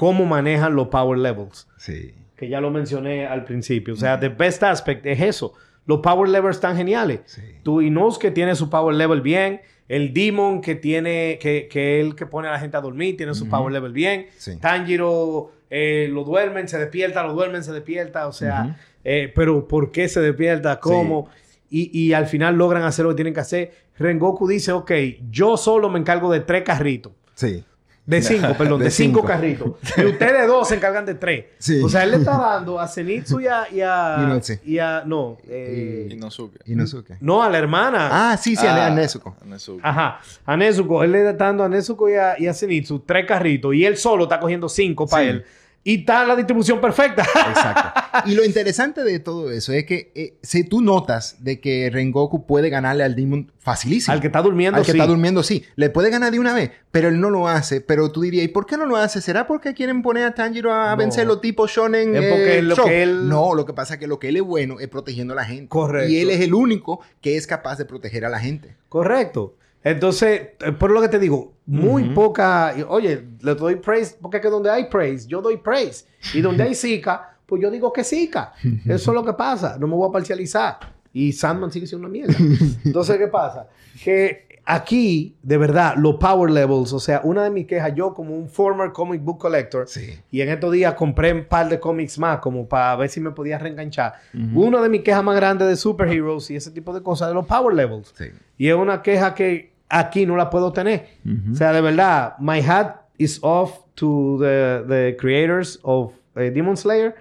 Cómo 0.00 0.24
manejan 0.24 0.74
los 0.74 0.88
power 0.88 1.18
levels, 1.18 1.68
Sí. 1.76 2.14
que 2.36 2.48
ya 2.48 2.60
lo 2.60 2.70
mencioné 2.70 3.26
al 3.26 3.44
principio. 3.44 3.92
O 3.92 3.96
sea, 3.98 4.18
the 4.18 4.30
best 4.30 4.62
aspect 4.62 5.04
es 5.04 5.20
eso. 5.20 5.52
Los 5.84 6.00
power 6.00 6.28
levels 6.28 6.56
están 6.56 6.74
geniales. 6.76 7.20
Sí. 7.26 7.42
Tu 7.62 7.82
Inosuke 7.82 8.30
tiene 8.30 8.54
su 8.54 8.70
power 8.70 8.94
level 8.94 9.20
bien. 9.20 9.60
El 9.88 10.14
Demon 10.14 10.62
que 10.62 10.74
tiene, 10.74 11.38
que, 11.40 11.68
que 11.68 12.00
él 12.00 12.14
que 12.14 12.24
pone 12.24 12.48
a 12.48 12.52
la 12.52 12.58
gente 12.60 12.76
a 12.76 12.80
dormir, 12.80 13.16
tiene 13.16 13.34
su 13.34 13.48
power 13.48 13.72
level 13.72 13.92
bien. 13.92 14.28
Sí. 14.38 14.56
Tanjiro 14.58 15.50
eh, 15.68 16.08
lo 16.10 16.24
duermen, 16.24 16.66
se 16.68 16.78
despierta, 16.78 17.22
lo 17.22 17.34
duermen, 17.34 17.62
se 17.62 17.72
despierta. 17.72 18.26
O 18.26 18.32
sea, 18.32 18.78
eh, 19.04 19.30
pero 19.34 19.68
¿por 19.68 19.90
qué 19.92 20.08
se 20.08 20.20
despierta? 20.20 20.80
¿Cómo? 20.80 21.28
Y, 21.68 21.90
y 21.98 22.12
al 22.14 22.26
final 22.26 22.56
logran 22.56 22.84
hacer 22.84 23.04
lo 23.04 23.10
que 23.10 23.16
tienen 23.16 23.34
que 23.34 23.40
hacer. 23.40 23.72
Rengoku 23.98 24.48
dice, 24.48 24.72
ok, 24.72 24.92
yo 25.30 25.56
solo 25.56 25.90
me 25.90 25.98
encargo 25.98 26.32
de 26.32 26.40
tres 26.40 26.62
carritos. 26.62 27.12
Sí. 27.34 27.64
De 28.10 28.22
cinco, 28.22 28.54
perdón, 28.58 28.78
de, 28.80 28.86
De 28.86 28.90
cinco, 28.90 29.20
cinco. 29.20 29.28
carritos. 29.28 29.72
Y 29.96 30.04
ustedes 30.06 30.46
dos 30.48 30.66
se 30.66 30.74
encargan 30.74 31.06
de 31.06 31.14
tres. 31.14 31.44
Sí. 31.58 31.80
O 31.80 31.88
sea, 31.88 32.02
él 32.02 32.10
le 32.10 32.16
está 32.16 32.36
dando 32.36 32.80
a 32.80 32.88
Zenitsu 32.88 33.40
y 33.40 33.46
a... 33.46 33.66
Y 33.70 33.80
a, 33.82 34.40
y 34.64 34.78
a- 34.78 35.02
no. 35.06 35.38
eh, 35.48 36.08
Inosuke. 36.10 36.58
Inosuke. 36.66 37.18
no, 37.20 37.40
a 37.42 37.48
la 37.48 37.58
hermana. 37.58 38.08
Ah, 38.32 38.36
sí, 38.36 38.56
sí, 38.56 38.66
Ah, 38.66 38.86
a 38.86 38.90
Nezuko. 38.90 39.36
Nezuko. 39.44 39.80
Ajá. 39.82 40.20
A 40.44 40.56
Nezuko. 40.56 41.04
Él 41.04 41.12
le 41.12 41.30
está 41.30 41.44
dando 41.46 41.62
a 41.62 41.68
Nezuko 41.68 42.08
y 42.08 42.14
a, 42.14 42.34
y 42.40 42.48
a 42.48 42.54
Zenitsu 42.54 42.98
tres 43.00 43.26
carritos. 43.26 43.74
Y 43.74 43.84
él 43.84 43.96
solo 43.96 44.24
está 44.24 44.40
cogiendo 44.40 44.68
cinco 44.68 45.06
para 45.06 45.22
Sí. 45.22 45.28
él. 45.28 45.44
Y 45.82 46.00
está 46.00 46.26
la 46.26 46.36
distribución 46.36 46.80
perfecta. 46.80 47.22
Exacto. 47.22 48.00
Y 48.26 48.34
lo 48.34 48.44
interesante 48.44 49.04
de 49.04 49.18
todo 49.20 49.50
eso 49.52 49.72
es 49.72 49.86
que 49.86 50.10
eh, 50.16 50.34
si 50.42 50.64
tú 50.64 50.82
notas 50.82 51.36
de 51.44 51.60
que 51.60 51.88
Rengoku 51.92 52.44
puede 52.44 52.68
ganarle 52.68 53.04
al 53.04 53.14
Demon 53.14 53.50
facilísimo. 53.60 54.12
Al 54.12 54.20
que 54.20 54.26
está 54.26 54.42
durmiendo, 54.42 54.78
Al 54.78 54.84
que 54.84 54.90
sí. 54.92 54.98
está 54.98 55.06
durmiendo, 55.06 55.42
sí. 55.44 55.64
Le 55.76 55.90
puede 55.90 56.10
ganar 56.10 56.32
de 56.32 56.40
una 56.40 56.52
vez, 56.52 56.72
pero 56.90 57.08
él 57.08 57.20
no 57.20 57.30
lo 57.30 57.46
hace. 57.48 57.80
Pero 57.80 58.10
tú 58.10 58.20
dirías, 58.22 58.44
¿y 58.44 58.48
por 58.48 58.66
qué 58.66 58.76
no 58.76 58.84
lo 58.84 58.96
hace? 58.96 59.20
¿Será 59.22 59.46
porque 59.46 59.72
quieren 59.74 60.02
poner 60.02 60.24
a 60.24 60.34
Tanjiro 60.34 60.72
a 60.74 60.90
No. 60.90 60.96
vencer 60.96 61.26
los 61.26 61.40
tipos 61.40 61.70
shonen? 61.70 62.14
Es 62.16 62.30
porque 62.30 62.58
eh, 62.58 62.62
lo 62.62 62.74
show? 62.74 62.84
que 62.86 63.02
él- 63.04 63.28
No, 63.28 63.54
lo 63.54 63.64
que 63.64 63.72
pasa 63.72 63.94
es 63.94 64.00
que 64.00 64.06
lo 64.08 64.18
que 64.18 64.28
él 64.30 64.36
es 64.36 64.42
bueno 64.42 64.80
es 64.80 64.88
protegiendo 64.88 65.32
a 65.32 65.36
la 65.36 65.44
gente. 65.44 65.68
Correcto. 65.68 66.10
Y 66.12 66.18
él 66.18 66.30
es 66.30 66.40
el 66.40 66.52
único 66.52 67.00
que 67.22 67.36
es 67.36 67.46
capaz 67.46 67.78
de 67.78 67.84
proteger 67.86 68.24
a 68.24 68.28
la 68.28 68.40
gente. 68.40 68.74
Correcto. 68.88 69.54
Entonces, 69.82 70.50
eh, 70.60 70.72
por 70.72 70.90
lo 70.90 71.00
que 71.00 71.08
te 71.08 71.18
digo, 71.18 71.54
muy 71.66 72.10
poca. 72.10 72.74
y, 72.76 72.82
Oye, 72.82 73.24
le 73.40 73.54
doy 73.54 73.76
praise 73.76 74.16
porque 74.20 74.38
es 74.38 74.42
que 74.42 74.50
donde 74.50 74.70
hay 74.70 74.84
praise, 74.88 75.26
yo 75.26 75.40
doy 75.40 75.56
praise. 75.56 76.06
Y 76.34 76.40
donde 76.40 76.64
hay 76.64 76.74
Zika, 76.76 77.36
pues 77.46 77.62
yo 77.62 77.70
digo 77.70 77.92
que 77.92 78.04
Zika. 78.04 78.52
Eso 78.84 79.10
es 79.10 79.14
lo 79.14 79.24
que 79.24 79.32
pasa. 79.32 79.76
No 79.78 79.86
me 79.86 79.94
voy 79.94 80.08
a 80.08 80.12
parcializar. 80.12 80.78
Y 81.12 81.32
Sandman 81.32 81.72
sigue 81.72 81.86
siendo 81.86 82.06
una 82.06 82.12
mierda. 82.12 82.34
Entonces, 82.84 83.18
¿qué 83.18 83.26
pasa? 83.26 83.68
Que 84.02 84.49
aquí, 84.74 85.36
de 85.42 85.56
verdad, 85.58 85.94
los 85.96 86.16
power 86.16 86.50
levels, 86.50 86.92
o 86.92 87.00
sea, 87.00 87.20
una 87.24 87.44
de 87.44 87.50
mis 87.50 87.66
quejas, 87.66 87.92
yo 87.94 88.14
como 88.14 88.36
un 88.36 88.48
former 88.48 88.92
comic 88.92 89.22
book 89.22 89.38
collector, 89.38 89.88
Sí. 89.88 90.18
y 90.30 90.40
en 90.40 90.48
estos 90.48 90.72
días 90.72 90.94
compré 90.94 91.32
un 91.32 91.44
par 91.44 91.68
de 91.68 91.78
cómics 91.80 92.18
más 92.18 92.38
como 92.40 92.68
para 92.68 92.94
ver 92.96 93.08
si 93.08 93.20
me 93.20 93.30
podía 93.30 93.58
reenganchar. 93.58 94.14
Una 94.54 94.80
de 94.82 94.88
mis 94.88 95.02
quejas 95.02 95.24
más 95.24 95.36
grandes 95.36 95.68
de 95.68 95.76
superheroes 95.76 96.50
y 96.50 96.56
ese 96.56 96.70
tipo 96.70 96.92
de 96.94 97.02
cosas 97.02 97.28
de 97.28 97.34
los 97.34 97.46
power 97.46 97.74
levels. 97.74 98.12
Sí. 98.16 98.26
Y 98.58 98.68
es 98.68 98.74
una 98.74 99.02
queja 99.02 99.34
que 99.34 99.72
aquí 99.88 100.26
no 100.26 100.36
la 100.36 100.48
puedo 100.50 100.72
tener. 100.72 101.06
O 101.52 101.54
sea, 101.54 101.72
de 101.72 101.80
verdad, 101.80 102.34
my 102.38 102.60
hat 102.60 102.96
is 103.18 103.38
off 103.42 103.80
to 103.94 104.38
the, 104.40 104.82
the 104.88 105.16
creators 105.18 105.78
of 105.82 106.12
eh, 106.36 106.50
Demon 106.50 106.76
Slayer, 106.76 107.14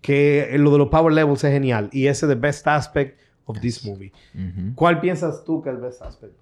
que 0.00 0.54
lo 0.58 0.70
de 0.72 0.78
los 0.78 0.88
power 0.88 1.12
levels 1.12 1.42
es 1.44 1.52
genial. 1.52 1.88
Y 1.92 2.06
ese 2.08 2.26
es 2.26 2.30
the 2.30 2.34
best 2.38 2.66
aspect 2.66 3.18
of 3.46 3.60
this 3.60 3.84
movie. 3.86 4.12
¿Cuál 4.74 5.00
piensas 5.00 5.44
tú 5.44 5.62
que 5.62 5.70
es 5.70 5.76
el 5.76 5.80
best 5.80 6.02
aspect? 6.02 6.34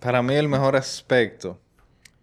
Para 0.00 0.22
mí 0.22 0.34
el 0.34 0.48
mejor 0.48 0.76
aspecto 0.76 1.58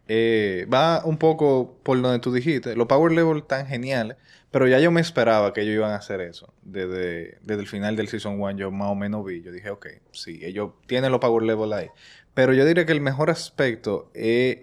eh, 0.08 0.68
va 0.72 1.04
un 1.04 1.18
poco 1.18 1.78
por 1.84 2.02
donde 2.02 2.20
tú 2.20 2.32
dijiste. 2.32 2.76
Los 2.76 2.88
power 2.88 3.12
level 3.12 3.44
tan 3.44 3.68
geniales, 3.68 4.18
pero 4.52 4.68
ya 4.68 4.80
yo 4.80 4.92
me 4.92 5.02
esperaba 5.02 5.54
que 5.54 5.62
ellos 5.62 5.76
iban 5.76 5.92
a 5.92 5.96
hacer 5.96 6.22
eso. 6.22 6.54
Desde, 6.62 7.38
desde 7.42 7.62
el 7.62 7.68
final 7.68 7.96
del 7.96 8.08
Season 8.08 8.40
1 8.40 8.58
yo 8.58 8.72
más 8.72 8.90
o 8.90 8.96
menos 8.96 9.26
vi. 9.26 9.42
Yo 9.42 9.52
dije, 9.52 9.70
ok, 9.70 9.88
sí, 10.12 10.40
ellos 10.44 10.72
tienen 10.88 11.12
los 11.12 11.20
power 11.20 11.44
level 11.44 11.74
ahí. 11.74 11.90
Pero 12.34 12.54
yo 12.54 12.66
diría 12.66 12.86
que 12.86 12.92
el 12.92 13.02
mejor 13.02 13.30
aspecto 13.30 14.12
es 14.14 14.60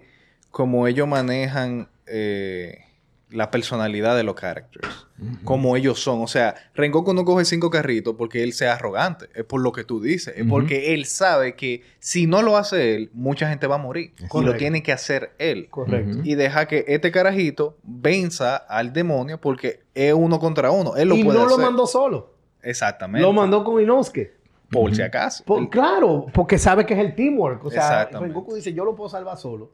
como 0.51 0.87
ellos 0.87 1.07
manejan 1.07 1.89
eh, 2.05 2.85
la 3.33 3.51
personalidad 3.51 4.15
de 4.15 4.23
los 4.23 4.35
characters. 4.35 5.07
Como 5.43 5.75
ellos 5.75 5.99
son. 5.99 6.21
O 6.21 6.27
sea, 6.27 6.55
Rengoku 6.75 7.13
no 7.13 7.25
coge 7.25 7.45
cinco 7.45 7.69
carritos 7.69 8.15
porque 8.17 8.43
él 8.43 8.53
sea 8.53 8.73
arrogante. 8.73 9.29
Es 9.35 9.43
por 9.43 9.61
lo 9.61 9.71
que 9.71 9.83
tú 9.83 10.01
dices. 10.01 10.33
Es 10.37 10.45
porque 10.45 10.93
él 10.93 11.05
sabe 11.05 11.55
que 11.55 11.83
si 11.99 12.27
no 12.27 12.41
lo 12.41 12.57
hace 12.57 12.95
él, 12.95 13.09
mucha 13.13 13.49
gente 13.49 13.67
va 13.67 13.75
a 13.75 13.79
morir. 13.79 14.13
Y 14.19 14.41
lo 14.41 14.55
tiene 14.55 14.83
que 14.83 14.91
hacer 14.91 15.33
él. 15.37 15.69
Correcto. 15.69 16.19
Y 16.23 16.35
deja 16.35 16.67
que 16.67 16.85
este 16.87 17.11
carajito 17.11 17.77
venza 17.83 18.55
al 18.55 18.93
demonio 18.93 19.39
porque 19.39 19.83
es 19.93 20.13
uno 20.13 20.39
contra 20.39 20.71
uno. 20.71 20.95
Él 20.95 21.09
lo 21.09 21.15
Y 21.15 21.23
puede 21.23 21.39
no 21.39 21.47
lo 21.47 21.57
mandó 21.57 21.87
solo. 21.87 22.33
Exactamente. 22.61 23.21
Lo 23.25 23.33
mandó 23.33 23.63
con 23.63 23.81
Inosuke. 23.81 24.37
Por 24.69 24.95
si 24.95 25.01
acaso. 25.01 25.43
Por- 25.45 25.69
claro, 25.69 26.25
porque 26.33 26.57
sabe 26.57 26.85
que 26.85 26.93
es 26.95 26.99
el 26.99 27.15
teamwork. 27.15 27.63
O 27.65 27.69
sea. 27.69 28.05
Rengoku 28.05 28.55
dice, 28.55 28.73
yo 28.73 28.83
lo 28.83 28.95
puedo 28.95 29.09
salvar 29.09 29.37
solo. 29.37 29.71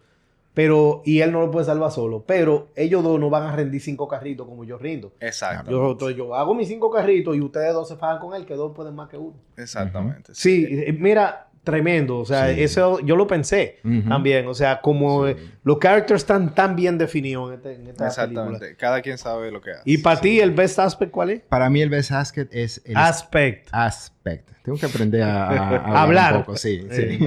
Pero, 0.59 1.01
y 1.05 1.21
él 1.21 1.31
no 1.31 1.39
lo 1.39 1.51
puede 1.51 1.65
salvar 1.65 1.89
solo. 1.89 2.25
Pero 2.27 2.67
ellos 2.75 3.01
dos 3.01 3.17
no 3.17 3.29
van 3.29 3.43
a 3.43 3.55
rendir 3.55 3.79
cinco 3.79 4.09
carritos 4.09 4.45
como 4.45 4.65
yo 4.65 4.77
rindo. 4.77 5.13
Exacto. 5.21 5.71
Yo, 5.71 5.91
entonces, 5.91 6.17
yo 6.17 6.35
hago 6.35 6.53
mis 6.53 6.67
cinco 6.67 6.91
carritos 6.91 7.33
y 7.37 7.39
ustedes 7.39 7.73
dos 7.73 7.87
se 7.87 7.95
fajan 7.95 8.19
con 8.19 8.35
él, 8.35 8.45
que 8.45 8.55
dos 8.55 8.75
pueden 8.75 8.93
más 8.93 9.07
que 9.07 9.15
uno. 9.15 9.37
Exactamente. 9.55 10.35
Sí, 10.35 10.67
eh, 10.69 10.91
mira, 10.91 11.48
tremendo. 11.69 12.17
O 12.19 12.25
sea, 12.25 12.53
Sí. 12.53 12.63
eso 12.63 12.99
yo 13.01 13.15
lo 13.15 13.27
pensé 13.27 13.77
Ujú. 13.83 14.07
también. 14.09 14.47
O 14.47 14.53
sea, 14.53 14.81
como 14.81 15.27
eh, 15.27 15.37
los 15.63 15.77
characters 15.79 16.21
están 16.21 16.53
tan 16.55 16.75
bien 16.75 16.97
definidos 16.97 17.49
en, 17.49 17.55
este- 17.57 17.75
en 17.75 17.87
esta 17.87 18.07
Exactamente. 18.07 18.59
película. 18.59 18.77
Cada 18.77 19.01
quien 19.01 19.17
sabe 19.17 19.51
lo 19.51 19.61
que 19.61 19.71
hace. 19.71 19.81
Y 19.85 19.99
para 19.99 20.19
ti, 20.21 20.39
el 20.39 20.51
best 20.51 20.79
aspect, 20.79 21.11
¿cuál 21.11 21.29
es? 21.31 21.41
Para 21.41 21.69
mí 21.69 21.81
el 21.81 21.89
best 21.89 22.11
aspect 22.11 22.53
es 22.53 22.81
el 22.85 22.97
Aspect. 22.97 23.69
aspect. 23.71 24.49
Tengo 24.63 24.77
que 24.77 24.85
aprender 24.85 25.23
a, 25.23 25.47
a- 25.47 25.75
a 25.77 26.01
Hablar. 26.03 26.35
un 26.37 26.41
poco, 26.43 26.57
sí, 26.57 26.85
sí. 26.91 27.19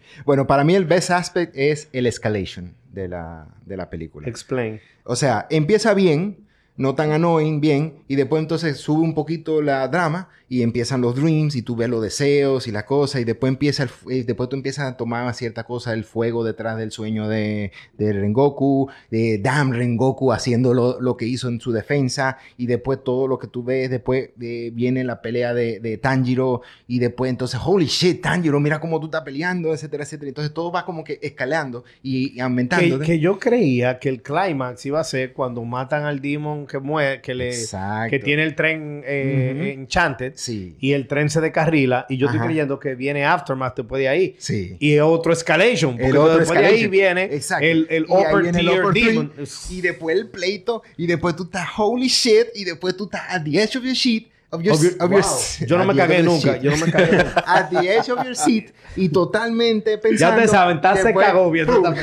bueno, 0.24 0.46
para 0.46 0.64
mí 0.64 0.74
el 0.74 0.84
best 0.84 1.10
aspect 1.10 1.52
es 1.56 1.88
el 1.92 2.06
escalation 2.06 2.74
de 2.92 3.08
la, 3.08 3.46
de 3.64 3.76
la 3.76 3.88
película. 3.90 4.28
Explain. 4.28 4.80
O 5.04 5.14
sea, 5.16 5.46
empieza 5.50 5.94
bien, 5.94 6.46
no 6.76 6.94
tan 6.94 7.12
annoying, 7.12 7.60
bien, 7.60 8.02
y 8.08 8.16
después 8.16 8.40
entonces 8.42 8.78
sube 8.78 9.02
un 9.02 9.14
poquito 9.14 9.60
la 9.62 9.86
drama 9.88 10.28
y 10.52 10.62
empiezan 10.62 11.00
los 11.00 11.14
dreams 11.14 11.54
y 11.54 11.62
tú 11.62 11.76
ves 11.76 11.88
los 11.88 12.02
deseos 12.02 12.66
y 12.66 12.72
la 12.72 12.84
cosa 12.84 13.20
y 13.20 13.24
después 13.24 13.48
empieza 13.52 13.84
el, 13.84 13.90
eh, 14.10 14.24
después 14.26 14.48
tú 14.48 14.56
empiezas 14.56 14.90
a 14.92 14.96
tomar 14.96 15.32
cierta 15.32 15.62
cosa 15.62 15.92
el 15.92 16.02
fuego 16.02 16.42
detrás 16.42 16.76
del 16.76 16.90
sueño 16.90 17.28
de, 17.28 17.70
de 17.96 18.12
Rengoku, 18.12 18.90
de 19.12 19.38
Damn 19.38 19.72
Rengoku 19.72 20.32
haciendo 20.32 20.74
lo, 20.74 21.00
lo 21.00 21.16
que 21.16 21.24
hizo 21.26 21.46
en 21.48 21.60
su 21.60 21.70
defensa 21.70 22.36
y 22.56 22.66
después 22.66 22.98
todo 23.04 23.28
lo 23.28 23.38
que 23.38 23.46
tú 23.46 23.62
ves, 23.62 23.90
después 23.90 24.30
eh, 24.40 24.72
viene 24.74 25.04
la 25.04 25.22
pelea 25.22 25.54
de, 25.54 25.78
de 25.78 25.98
Tanjiro 25.98 26.62
y 26.88 26.98
después 26.98 27.30
entonces, 27.30 27.60
holy 27.64 27.86
shit, 27.86 28.20
Tanjiro, 28.20 28.58
mira 28.58 28.80
cómo 28.80 28.98
tú 28.98 29.06
estás 29.06 29.22
peleando, 29.22 29.72
etcétera, 29.72 30.02
etcétera. 30.02 30.30
Entonces 30.30 30.52
todo 30.52 30.72
va 30.72 30.84
como 30.84 31.04
que 31.04 31.20
escalando 31.22 31.84
y, 32.02 32.32
y 32.36 32.40
aumentando. 32.40 32.98
Que, 32.98 33.06
que 33.06 33.18
yo 33.20 33.38
creía 33.38 34.00
que 34.00 34.08
el 34.08 34.20
clímax 34.20 34.84
iba 34.84 34.98
a 34.98 35.04
ser 35.04 35.32
cuando 35.32 35.64
matan 35.64 36.02
al 36.06 36.20
demon 36.20 36.66
que 36.66 36.80
muere, 36.80 37.20
que 37.20 37.34
le 37.34 37.50
Exacto. 37.50 38.10
que 38.10 38.18
tiene 38.18 38.42
el 38.42 38.56
tren 38.56 39.04
eh, 39.06 39.52
Ujú. 39.54 39.64
enchanted 39.82 40.39
Sí. 40.40 40.74
y 40.80 40.92
el 40.92 41.06
tren 41.06 41.28
se 41.28 41.40
descarrila 41.40 42.06
y 42.08 42.16
yo 42.16 42.26
estoy 42.26 42.38
Ajá. 42.38 42.46
creyendo 42.46 42.80
que 42.80 42.94
viene 42.94 43.24
aftermath 43.26 43.76
después 43.76 44.00
de 44.00 44.08
ahí. 44.08 44.36
Sí. 44.38 44.76
Y 44.78 44.98
otro 44.98 45.32
escalation, 45.32 45.92
porque 45.92 46.06
El 46.06 46.16
otro 46.16 46.38
después 46.38 46.58
de 46.58 46.66
ahí 46.66 46.72
escalation. 46.84 46.90
viene 46.90 47.24
Exacto. 47.24 47.66
el, 47.66 47.86
el 47.90 48.02
Y 48.02 48.12
upper 48.12 48.42
viene 48.42 48.58
el 48.60 48.66
tier 48.66 48.80
upper 48.80 48.92
three, 48.92 49.04
demon. 49.06 49.32
Y 49.70 49.80
después 49.82 50.16
el 50.16 50.28
pleito. 50.28 50.82
Y 50.96 51.06
después 51.06 51.36
tú 51.36 51.42
estás 51.44 51.68
holy 51.76 52.08
shit. 52.08 52.46
Y 52.54 52.64
después 52.64 52.96
tú 52.96 53.04
estás 53.04 53.22
at 53.28 53.42
the 53.44 53.60
edge 53.62 53.76
of 53.76 53.84
your 53.84 53.92
sheet. 53.94 54.28
Of 54.52 54.62
your, 54.62 54.74
Of 54.74 54.82
your- 54.82 54.92
of 54.98 55.10
your- 55.12 55.20
wow. 55.22 55.66
Yo 55.66 55.78
no 55.78 55.84
me 55.84 55.94
the 55.94 56.00
cagué 56.00 56.22
nunca, 56.24 56.56
yo 56.56 56.72
no 56.72 56.76
me 56.84 56.90
cagué 56.92 57.12
nunca. 57.24 57.44
at 57.46 57.70
the 57.70 57.78
edge 57.88 58.10
of 58.10 58.24
your 58.24 58.34
seat. 58.34 58.72
Y 58.96 59.08
totalmente 59.08 59.96
pensando. 59.98 60.36
Ya 60.36 60.42
te 60.42 60.48
saben, 60.48 60.76
estás 60.78 61.00
se 61.02 61.14
cagó 61.14 61.48
viendo 61.52 61.76
esta 61.76 61.94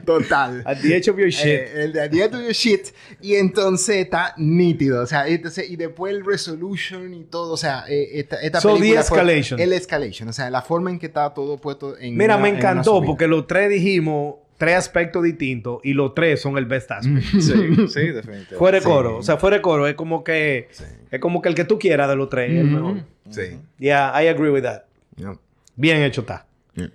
Total. 0.04 0.62
At 0.66 0.78
the 0.82 0.94
edge 0.96 1.08
of 1.08 1.16
your 1.18 1.28
shit. 1.30 1.46
Eh, 1.46 1.84
el 1.84 1.92
de 1.92 2.00
at 2.02 2.10
the 2.10 2.20
edge 2.22 2.34
of 2.34 2.40
your 2.42 2.52
shit. 2.52 2.88
Y 3.20 3.36
entonces 3.36 3.96
está 3.98 4.34
nítido. 4.36 5.02
O 5.02 5.06
sea, 5.06 5.28
entonces, 5.28 5.70
y 5.70 5.76
después 5.76 6.12
el 6.12 6.24
resolution 6.24 7.14
y 7.14 7.24
todo. 7.24 7.52
O 7.52 7.56
sea, 7.56 7.84
eh, 7.88 8.08
esta, 8.18 8.40
esta 8.42 8.60
So, 8.60 8.70
the 8.74 8.80
película 8.80 9.02
fue- 9.04 9.18
escalation. 9.18 9.60
El 9.60 9.72
escalation. 9.72 10.28
O 10.28 10.32
sea, 10.32 10.50
la 10.50 10.62
forma 10.62 10.90
en 10.90 10.98
que 10.98 11.06
está 11.06 11.32
todo 11.32 11.58
puesto 11.58 11.96
en. 11.98 12.16
Mira, 12.16 12.34
una- 12.34 12.42
me 12.42 12.48
en 12.50 12.56
encantó 12.56 12.96
subida. 12.96 13.06
porque 13.06 13.26
los 13.28 13.46
tres 13.46 13.70
dijimos 13.70 14.36
tres 14.56 14.74
aspectos 14.76 15.22
distintos 15.22 15.80
y 15.84 15.92
los 15.92 16.14
tres 16.14 16.40
son 16.40 16.56
el 16.58 16.66
best 16.66 16.90
aspect. 16.90 17.24
Sí, 17.32 17.40
sí, 17.40 17.52
definitivamente. 18.08 18.56
Fuera 18.56 18.76
de 18.76 18.82
Sí. 18.82 18.88
coro, 18.88 19.16
o 19.18 19.22
sea, 19.22 19.36
fuera 19.36 19.56
de 19.56 19.62
coro 19.62 19.86
es 19.86 19.94
como 19.94 20.22
que 20.24 20.68
es 21.10 21.20
como 21.20 21.40
que 21.42 21.48
el 21.48 21.54
que 21.54 21.64
tú 21.64 21.78
quieras 21.78 22.08
de 22.08 22.16
los 22.16 22.28
tres 22.28 22.50
es 22.52 22.58
el 22.60 22.66
mejor. 22.66 22.96
Sí. 23.30 23.58
Yeah, 23.78 24.12
I 24.22 24.28
agree 24.28 24.50
with 24.50 24.62
that. 24.62 24.82
Yeah. 25.16 25.36
Bien 25.74 26.02
hecho 26.02 26.22
está. 26.22 26.46
Yeah. 26.74 26.90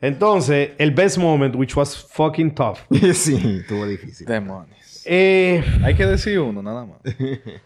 Entonces, 0.00 0.70
el 0.78 0.92
best 0.92 1.18
moment, 1.18 1.54
which 1.56 1.76
was 1.76 1.94
fucking 1.96 2.54
tough. 2.54 2.78
sí, 3.14 3.58
estuvo 3.60 3.86
difícil. 3.86 4.26
Demonios. 4.26 5.02
Eh, 5.04 5.62
Hay 5.82 5.94
que 5.94 6.06
decir 6.06 6.38
uno, 6.38 6.62
nada 6.62 6.84
más. 6.86 6.98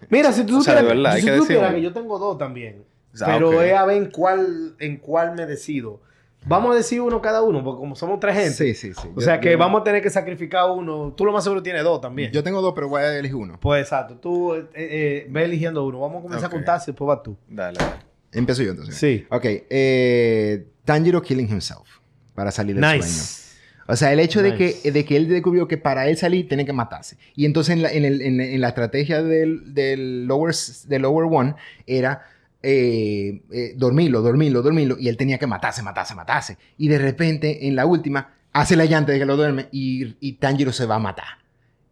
mira, 0.09 0.33
si 0.33 0.45
tú 0.45 0.59
O 0.59 0.63
sea, 0.63 0.75
supieras, 0.75 0.83
de 0.83 0.89
verdad, 0.89 1.11
si 1.13 1.17
hay 1.17 1.21
tú 1.23 1.27
que 1.27 1.31
decir 1.33 1.43
supieras 1.43 1.69
uno. 1.71 1.77
que 1.77 1.83
yo 1.83 1.93
tengo 1.93 2.19
dos 2.19 2.39
también, 2.39 2.85
Ah, 3.21 3.25
pero 3.27 3.51
ok. 3.51 3.63
es 3.63 3.73
a 3.75 3.85
ver 3.85 3.97
en 4.03 4.11
cuál, 4.11 4.75
en 4.81 4.97
cuál 4.97 5.35
me 5.37 5.47
decido. 5.47 6.01
Vamos 6.47 6.73
a 6.73 6.77
decir 6.77 7.01
uno 7.01 7.21
cada 7.23 7.43
uno, 7.43 7.65
porque 7.65 7.79
como 7.81 7.97
somos 7.97 8.21
tres 8.21 8.35
gente, 8.35 8.51
Sí, 8.53 8.75
sí, 8.75 8.93
sí. 8.95 9.09
o 9.09 9.15
Yo- 9.15 9.21
sea 9.23 9.41
que 9.41 9.53
yo- 9.53 9.59
vamos 9.59 9.81
a 9.81 9.85
tener 9.85 10.03
que 10.03 10.11
sacrificar 10.11 10.71
uno. 10.71 11.13
Tú 11.17 11.25
lo 11.25 11.33
más 11.33 11.43
seguro 11.45 11.63
tienes 11.63 11.83
dos 11.85 12.01
también. 12.01 12.31
Yo 12.33 12.43
tengo 12.43 12.61
dos, 12.61 12.73
pero 12.75 12.89
voy 12.89 13.01
a 13.03 13.19
elegir 13.19 13.37
uno. 13.37 13.59
Pues 13.61 13.83
exacto, 13.83 14.17
tú 14.17 14.55
eh, 14.55 14.67
eh, 14.75 15.27
ve 15.31 15.45
eligiendo 15.45 15.85
uno. 15.87 16.01
Vamos 16.01 16.19
a 16.19 16.23
comenzar 16.23 16.49
Ok. 16.49 16.53
a 16.53 16.57
contar, 16.57 16.81
si 16.81 16.87
después 16.93 17.07
vas 17.09 17.23
tú. 17.23 17.37
Dale, 17.49 17.79
dale. 17.79 17.93
Empiezo 18.33 18.63
yo 18.63 18.71
entonces. 18.73 18.95
Sí. 18.97 19.25
Ok. 19.31 19.45
Eh, 19.47 20.67
Tanjiro 20.85 21.23
killing 21.23 21.49
himself. 21.49 21.89
Para 22.35 22.51
salir 22.51 22.75
del 22.75 22.85
sueño. 22.85 23.05
Nice. 23.05 23.45
O 23.87 23.97
sea, 23.97 24.13
el 24.13 24.19
hecho 24.19 24.43
de, 24.43 24.55
que, 24.57 24.91
de 24.91 25.05
que 25.05 25.17
él 25.17 25.29
descubrió 25.29 25.69
que 25.69 25.77
para 25.79 26.09
él 26.09 26.17
salir 26.17 26.49
tiene 26.49 26.65
que 26.65 26.73
matarse. 26.73 27.17
Y 27.37 27.45
entonces 27.45 27.75
en 27.75 27.83
la, 27.83 27.93
en 27.93 28.05
el- 28.05 28.23
en- 28.23 28.41
en 28.41 28.61
la 28.61 28.69
estrategia 28.69 29.23
del, 29.23 29.75
del, 29.75 30.27
lower, 30.27 30.55
del 30.89 31.03
lower 31.03 31.29
one 31.31 31.55
era 31.87 32.23
eh, 32.65 33.43
eh, 33.53 33.75
dormirlo, 33.77 34.23
dormirlo, 34.23 34.63
dormirlo. 34.63 34.97
Y 34.99 35.09
él 35.09 35.17
tenía 35.17 35.39
que 35.39 35.47
matarse, 35.47 35.83
matarse, 35.83 36.15
matarse. 36.15 36.57
Y 36.79 36.89
de 36.89 36.99
repente, 36.99 37.69
en 37.69 37.77
la 37.77 37.87
última, 37.87 38.35
hace 38.53 38.77
la 38.77 38.87
llanta 38.87 39.13
de 39.13 39.19
que 39.19 39.27
lo 39.27 39.37
duerme 39.37 39.69
y, 39.71 40.17
y 40.21 40.33
Tanjiro 40.35 40.73
se 40.73 40.87
va 40.87 40.97
a 40.97 41.01
matar. 41.01 41.39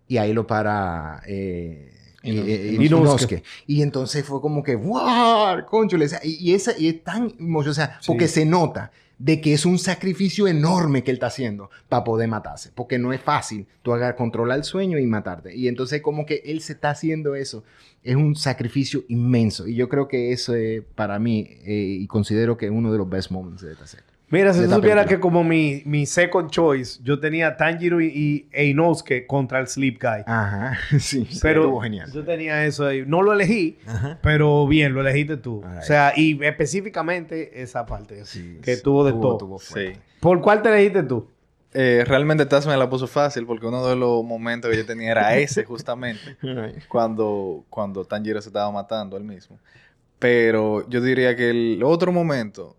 Y 0.08 0.16
ahí 0.16 0.32
lo 0.32 0.46
para 0.46 1.22
eh, 1.26 1.92
eh, 2.22 2.76
Inosuke. 2.80 3.02
Inosuke. 3.02 3.42
Y 3.66 3.82
entonces 3.82 4.24
fue 4.24 4.40
como 4.40 4.62
que, 4.62 4.76
¡wow! 4.76 5.64
O 5.70 6.08
sea, 6.08 6.20
y, 6.22 6.50
y 6.50 6.54
esa, 6.54 6.76
y 6.78 6.88
es 6.88 7.04
tan 7.04 7.34
o 7.38 7.74
sea, 7.74 7.98
porque 8.06 8.28
se 8.28 8.44
nota 8.44 8.92
de 9.22 9.40
que 9.40 9.52
es 9.52 9.64
un 9.64 9.78
sacrificio 9.78 10.48
enorme 10.48 11.04
que 11.04 11.12
él 11.12 11.16
está 11.16 11.28
haciendo 11.28 11.70
para 11.88 12.02
poder 12.02 12.28
matarse. 12.28 12.72
Porque 12.74 12.98
no 12.98 13.12
es 13.12 13.20
fácil 13.20 13.68
tú 13.82 13.92
hagas 13.92 14.14
controlar 14.14 14.58
el 14.58 14.64
sueño 14.64 14.98
y 14.98 15.06
matarte. 15.06 15.54
Y 15.54 15.68
entonces 15.68 16.02
como 16.02 16.26
que 16.26 16.42
él 16.44 16.60
se 16.60 16.72
está 16.72 16.90
haciendo 16.90 17.36
eso. 17.36 17.62
Es 18.02 18.16
un 18.16 18.34
sacrificio 18.34 19.04
inmenso. 19.06 19.68
Y 19.68 19.76
yo 19.76 19.88
creo 19.88 20.08
que 20.08 20.32
eso 20.32 20.56
es 20.56 20.82
para 20.96 21.20
mí, 21.20 21.46
eh, 21.64 21.98
y 22.00 22.06
considero 22.08 22.56
que 22.56 22.66
es 22.66 22.72
uno 22.72 22.90
de 22.90 22.98
los 22.98 23.08
best 23.08 23.30
moments 23.30 23.62
de 23.62 23.72
esta 23.72 23.86
serie. 23.86 24.11
Mira, 24.32 24.52
si 24.54 24.64
tú 24.64 24.70
supieras 24.72 25.06
que 25.06 25.20
como 25.20 25.44
mi, 25.44 25.82
mi 25.84 26.06
second 26.06 26.50
choice, 26.50 26.98
yo 27.04 27.20
tenía 27.20 27.56
Tanjiro 27.56 28.00
y, 28.00 28.06
y 28.06 28.48
e 28.50 28.64
Inosuke 28.66 29.26
contra 29.26 29.60
el 29.60 29.68
Sleep 29.68 29.98
Guy. 30.02 30.22
Ajá, 30.26 30.76
sí. 30.98 31.28
pero 31.42 31.60
estuvo 31.64 31.80
genial. 31.82 32.10
yo 32.10 32.24
tenía 32.24 32.64
eso 32.64 32.86
ahí. 32.86 33.04
No 33.06 33.20
lo 33.22 33.34
elegí, 33.34 33.78
Ajá. 33.86 34.18
pero 34.22 34.66
bien, 34.66 34.94
lo 34.94 35.02
elegiste 35.02 35.36
tú. 35.36 35.62
O 35.78 35.82
sea, 35.82 36.14
y 36.16 36.42
específicamente 36.44 37.62
esa 37.62 37.86
parte. 37.86 38.24
Sí, 38.24 38.58
que 38.62 38.76
sí, 38.76 38.82
tuvo 38.82 39.04
de 39.04 39.12
tuvo- 39.12 39.20
todo. 39.20 39.38
tuvo 39.38 39.58
Sí. 39.60 39.92
¿Por 40.18 40.40
cuál 40.40 40.62
te 40.62 40.70
elegiste 40.70 41.02
tú? 41.02 41.28
Eh, 41.74 42.04
realmente 42.06 42.44
Taz 42.46 42.66
me 42.66 42.76
la 42.76 42.88
puso 42.88 43.06
fácil 43.06 43.46
porque 43.46 43.66
uno 43.66 43.86
de 43.86 43.96
los 43.96 44.24
momentos 44.24 44.70
que 44.70 44.76
yo 44.78 44.86
tenía 44.86 45.10
era 45.12 45.36
ese 45.36 45.64
justamente. 45.66 46.36
cuando, 46.88 47.64
cuando 47.70 48.04
Tanjiro 48.04 48.40
se 48.40 48.48
estaba 48.48 48.70
matando 48.70 49.16
él 49.16 49.24
mismo. 49.24 49.58
Pero 50.18 50.88
yo 50.88 51.00
diría 51.00 51.34
que 51.36 51.50
el 51.50 51.82
otro 51.82 52.12
momento, 52.12 52.76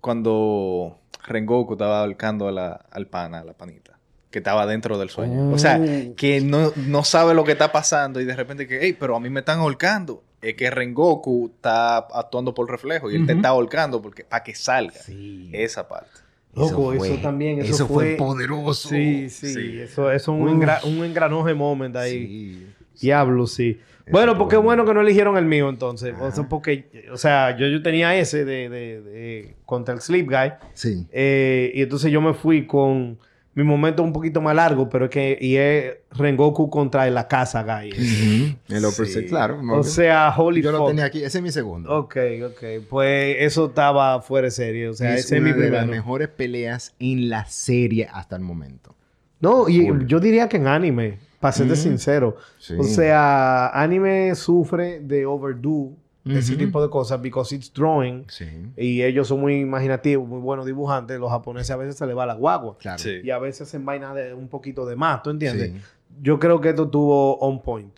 cuando 0.00 0.98
Rengoku 1.26 1.74
estaba 1.74 2.00
ahorcando 2.00 2.48
a 2.48 2.52
la, 2.52 2.72
al 2.90 3.06
pana, 3.06 3.40
a 3.40 3.44
la 3.44 3.52
panita, 3.52 3.98
que 4.30 4.38
estaba 4.38 4.66
dentro 4.66 4.98
del 4.98 5.10
sueño. 5.10 5.50
O 5.52 5.58
sea, 5.58 5.78
Mm. 5.78 6.14
que 6.14 6.40
no, 6.40 6.72
no 6.76 7.04
sabe 7.04 7.34
lo 7.34 7.44
que 7.44 7.52
está 7.52 7.72
pasando 7.72 8.20
y 8.20 8.24
de 8.24 8.34
repente 8.36 8.66
que, 8.66 8.78
hey, 8.82 8.96
pero 8.98 9.16
a 9.16 9.20
mí 9.20 9.30
me 9.30 9.40
están 9.40 9.58
ahorcando. 9.60 10.22
Es 10.42 10.54
que 10.54 10.70
Rengoku 10.70 11.52
está 11.54 11.98
actuando 11.98 12.54
por 12.54 12.70
reflejo 12.70 13.10
y 13.10 13.16
él 13.16 13.26
te 13.26 13.34
está 13.34 13.48
ahorcando 13.50 14.00
porque, 14.00 14.24
para 14.24 14.42
que 14.42 14.54
salga. 14.54 14.94
Sí. 15.02 15.50
Esa 15.52 15.86
parte. 15.86 16.08
Loco, 16.54 16.92
eso, 16.94 17.04
fue- 17.04 17.18
también, 17.18 17.60
eso, 17.60 17.74
eso 17.74 17.86
fue 17.86 18.06
fue... 18.06 18.14
poderoso. 18.16 18.88
Sí, 18.88 19.28
sí, 19.28 19.52
Sí. 19.52 19.80
Eso, 19.80 20.10
eso 20.10 20.12
es 20.12 20.28
un, 20.28 20.48
engra- 20.48 20.82
un 20.84 21.04
engranoje 21.04 21.52
moment 21.54 21.94
ahí. 21.94 22.26
Sí. 22.26 22.66
Diablo, 23.02 23.46
sí. 23.46 23.78
Bueno, 24.10 24.36
porque 24.38 24.56
bueno. 24.56 24.82
bueno 24.82 24.84
que 24.86 24.94
no 24.94 25.00
eligieron 25.00 25.36
el 25.36 25.44
mío 25.46 25.68
entonces. 25.68 26.14
O 26.20 26.30
sea, 26.30 26.40
Ajá. 26.42 26.48
porque, 26.48 27.06
o 27.12 27.16
sea, 27.16 27.56
yo, 27.56 27.66
yo 27.68 27.82
tenía 27.82 28.16
ese 28.16 28.44
de, 28.44 28.68
de- 28.68 29.00
de- 29.02 29.54
contra 29.66 29.94
el 29.94 30.00
Sleep 30.00 30.26
Guy. 30.28 30.52
Sí. 30.74 31.06
eh, 31.12 31.70
y 31.74 31.82
entonces 31.82 32.10
yo 32.12 32.20
me 32.20 32.34
fui 32.34 32.66
con 32.66 33.18
mi 33.52 33.64
momento 33.64 34.02
un 34.04 34.12
poquito 34.12 34.40
más 34.40 34.54
largo, 34.54 34.88
pero 34.88 35.06
es 35.06 35.10
que 35.10 35.36
y 35.40 35.56
es 35.56 35.94
Rengoku 36.12 36.70
contra 36.70 37.06
el 37.08 37.14
La 37.14 37.26
Guy. 37.30 37.90
Ujú. 37.90 38.76
El 38.76 38.84
Upper 38.86 39.06
Sí. 39.06 39.24
Claro. 39.26 39.60
O 39.72 39.82
sea, 39.82 40.32
holy 40.36 40.62
yo 40.62 40.70
lo 40.70 40.86
tenía 40.86 41.04
aquí. 41.06 41.22
Ese 41.24 41.38
es 41.38 41.42
mi 41.42 41.50
segundo. 41.50 41.92
Ok, 41.98 42.16
ok. 42.46 42.84
Pues 42.88 43.36
eso 43.40 43.66
estaba 43.66 44.22
fuera 44.22 44.46
de 44.46 44.50
serie. 44.52 44.88
O 44.88 44.94
sea, 44.94 45.14
es 45.14 45.24
ese 45.26 45.36
es 45.38 45.42
mi 45.42 45.50
una 45.50 45.56
de 45.60 45.70
las 45.70 45.80
primero. 45.82 46.00
mejores 46.02 46.28
peleas 46.28 46.94
en 47.00 47.28
la 47.28 47.44
serie 47.46 48.08
hasta 48.12 48.36
el 48.36 48.42
momento. 48.42 48.94
No, 49.40 49.68
y 49.68 49.90
yo 50.06 50.20
diría 50.20 50.48
que 50.48 50.58
en 50.58 50.66
anime, 50.68 51.18
para 51.40 51.52
serte 51.52 51.72
Ujú. 51.72 51.82
sincero. 51.82 52.36
Sí. 52.58 52.74
O 52.78 52.84
sea, 52.84 53.68
anime 53.68 54.34
sufre 54.34 55.00
de 55.00 55.24
overdo 55.26 55.92
ese 56.24 56.52
Ujú. 56.52 56.58
tipo 56.64 56.82
de 56.82 56.90
cosas 56.90 57.20
because 57.22 57.54
it's 57.54 57.72
drawing. 57.72 58.24
Sí. 58.28 58.46
Y 58.76 59.02
ellos 59.02 59.26
son 59.28 59.40
muy 59.40 59.54
imaginativos, 59.60 60.28
muy 60.28 60.38
buenos 60.40 60.66
dibujantes. 60.66 61.18
Los 61.18 61.30
japoneses 61.30 61.70
a 61.70 61.76
veces 61.76 61.96
se 61.96 62.06
les 62.06 62.14
va 62.16 62.26
la 62.26 62.34
guagua. 62.34 62.76
Claro. 62.78 62.98
Sí. 62.98 63.20
Y 63.24 63.30
a 63.30 63.38
veces 63.38 63.62
hacen 63.68 63.84
vaina 63.86 64.12
de 64.14 64.34
un 64.34 64.48
poquito 64.48 64.84
de 64.86 64.96
más, 64.96 65.22
¿tú 65.22 65.30
entiendes? 65.30 65.72
Sí. 65.72 65.80
Yo 66.22 66.38
creo 66.38 66.60
que 66.60 66.68
esto 66.70 66.88
tuvo 66.88 67.38
on 67.38 67.62
point. 67.62 67.92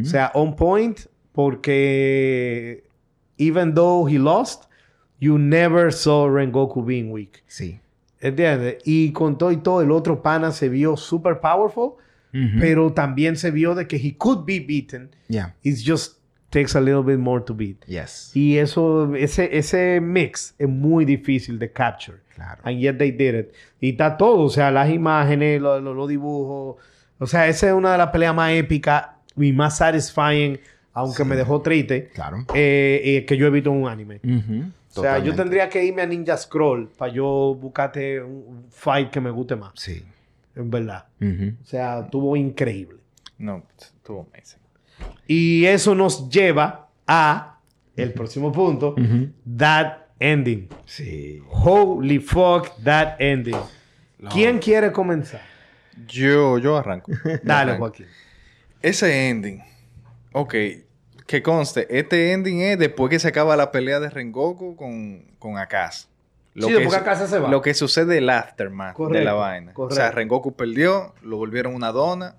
O 0.00 0.04
sea, 0.04 0.32
on 0.34 0.56
point 0.56 0.98
porque 1.32 2.84
even 3.38 3.74
though 3.74 4.06
he 4.08 4.18
lost, 4.18 4.64
you 5.20 5.38
never 5.38 5.92
saw 5.92 6.28
Rengoku 6.28 6.82
being 6.84 7.10
weak. 7.10 7.42
sí. 7.46 7.80
¿Entiendes? 8.20 8.78
Y 8.84 9.12
con 9.12 9.38
todo 9.38 9.52
y 9.52 9.58
todo, 9.58 9.80
el 9.80 9.92
otro 9.92 10.20
pana 10.22 10.50
se 10.50 10.68
vio 10.68 10.96
super 10.96 11.38
powerful, 11.38 11.92
Pero 12.32 12.92
también 12.92 13.36
se 13.36 13.50
vio 13.50 13.74
de 13.74 13.86
que 13.86 13.96
he 13.96 14.16
could 14.16 14.44
be 14.44 14.60
beaten. 14.60 15.10
Yeah. 15.28 15.54
It 15.62 15.76
just 15.84 16.18
takes 16.50 16.76
a 16.76 16.80
little 16.80 17.02
bit 17.02 17.18
more 17.18 17.42
to 17.44 17.54
beat. 17.54 17.84
Yes. 17.86 18.30
Y 18.34 18.56
eso, 18.58 19.14
ese, 19.14 19.56
ese 19.56 20.00
mix 20.00 20.54
es 20.58 20.68
muy 20.68 21.04
difícil 21.04 21.58
de 21.58 21.70
capture. 21.72 22.18
Claro. 22.34 22.60
And 22.64 22.78
yet 22.78 22.96
they 22.98 23.10
did 23.10 23.34
it. 23.34 23.52
Y 23.80 23.90
está 23.90 24.16
todo, 24.16 24.40
o 24.44 24.48
sea, 24.50 24.70
las 24.70 24.90
imágenes, 24.90 25.60
lo- 25.60 25.80
lo- 25.80 25.94
los 25.94 26.08
dibujos. 26.08 26.76
O 27.18 27.26
sea, 27.26 27.48
esa 27.48 27.66
es 27.68 27.72
una 27.72 27.92
de 27.92 27.98
las 27.98 28.08
peleas 28.10 28.34
más 28.34 28.52
épicas 28.52 29.06
y 29.36 29.52
más 29.52 29.78
satisfying, 29.78 30.58
aunque 30.92 31.22
Sí. 31.24 31.28
me 31.28 31.34
dejó 31.36 31.60
triste, 31.62 32.08
Claro. 32.14 32.44
eh, 32.54 33.00
eh, 33.04 33.24
que 33.26 33.36
yo 33.36 33.46
he 33.46 33.50
visto 33.50 33.70
en 33.70 33.82
un 33.82 33.88
anime. 33.88 34.16
O 34.16 35.00
sea, 35.02 35.18
yo 35.18 35.32
Totalmente. 35.32 35.36
tendría 35.36 35.68
que 35.68 35.84
irme 35.84 36.02
a 36.02 36.06
Ninja 36.06 36.36
Scroll 36.36 36.88
para 36.96 37.12
yo 37.12 37.56
buscarte 37.60 38.20
un 38.22 38.66
fight 38.70 39.10
que 39.10 39.20
me 39.20 39.30
guste 39.30 39.54
más, 39.56 39.72
Sí. 39.76 40.02
En 40.62 40.70
verdad. 40.70 41.06
O 41.20 41.64
sea, 41.64 42.00
estuvo 42.00 42.36
increíble. 42.36 42.98
No, 43.38 43.64
estuvo 43.78 44.28
amazing. 44.32 44.60
Y 45.26 45.64
eso 45.64 45.94
nos 45.94 46.28
lleva 46.28 46.88
a 47.06 47.60
el 47.96 48.12
próximo 48.12 48.52
punto, 48.52 48.94
that 49.56 49.98
ending. 50.18 50.68
Sí. 50.84 51.40
Holy 51.48 52.18
fuck, 52.18 52.70
that 52.82 53.16
ending. 53.20 53.56
No. 54.18 54.30
¿Quién 54.30 54.58
quiere 54.58 54.92
comenzar? 54.92 55.42
Yo, 56.06 56.58
yo 56.58 56.76
arranco. 56.76 57.12
Dale, 57.42 57.72
Arranco. 57.72 57.86
Joaquín. 57.86 58.06
Ese 58.82 59.28
ending. 59.28 59.62
Ok. 60.32 60.54
Que 61.26 61.42
conste, 61.42 61.86
este 61.98 62.32
ending 62.32 62.60
es 62.62 62.78
después 62.78 63.10
que 63.10 63.18
se 63.18 63.28
acaba 63.28 63.56
la 63.56 63.70
pelea 63.70 64.00
de 64.00 64.08
Rengoku 64.08 64.76
con, 64.76 65.24
con 65.38 65.58
Akaza. 65.58 66.07
Sí, 66.66 66.72
después 66.72 67.02
que 67.02 67.26
se 67.26 67.38
va. 67.38 67.48
Lo 67.48 67.62
que 67.62 67.74
sucede 67.74 68.18
el 68.18 68.30
aftermath 68.30 68.96
de 68.98 69.24
la 69.24 69.34
vaina. 69.34 69.72
O 69.76 69.90
sea, 69.90 70.10
Rengoku 70.10 70.54
perdió, 70.54 71.14
lo 71.22 71.36
volvieron 71.36 71.74
una 71.74 71.92
dona. 71.92 72.36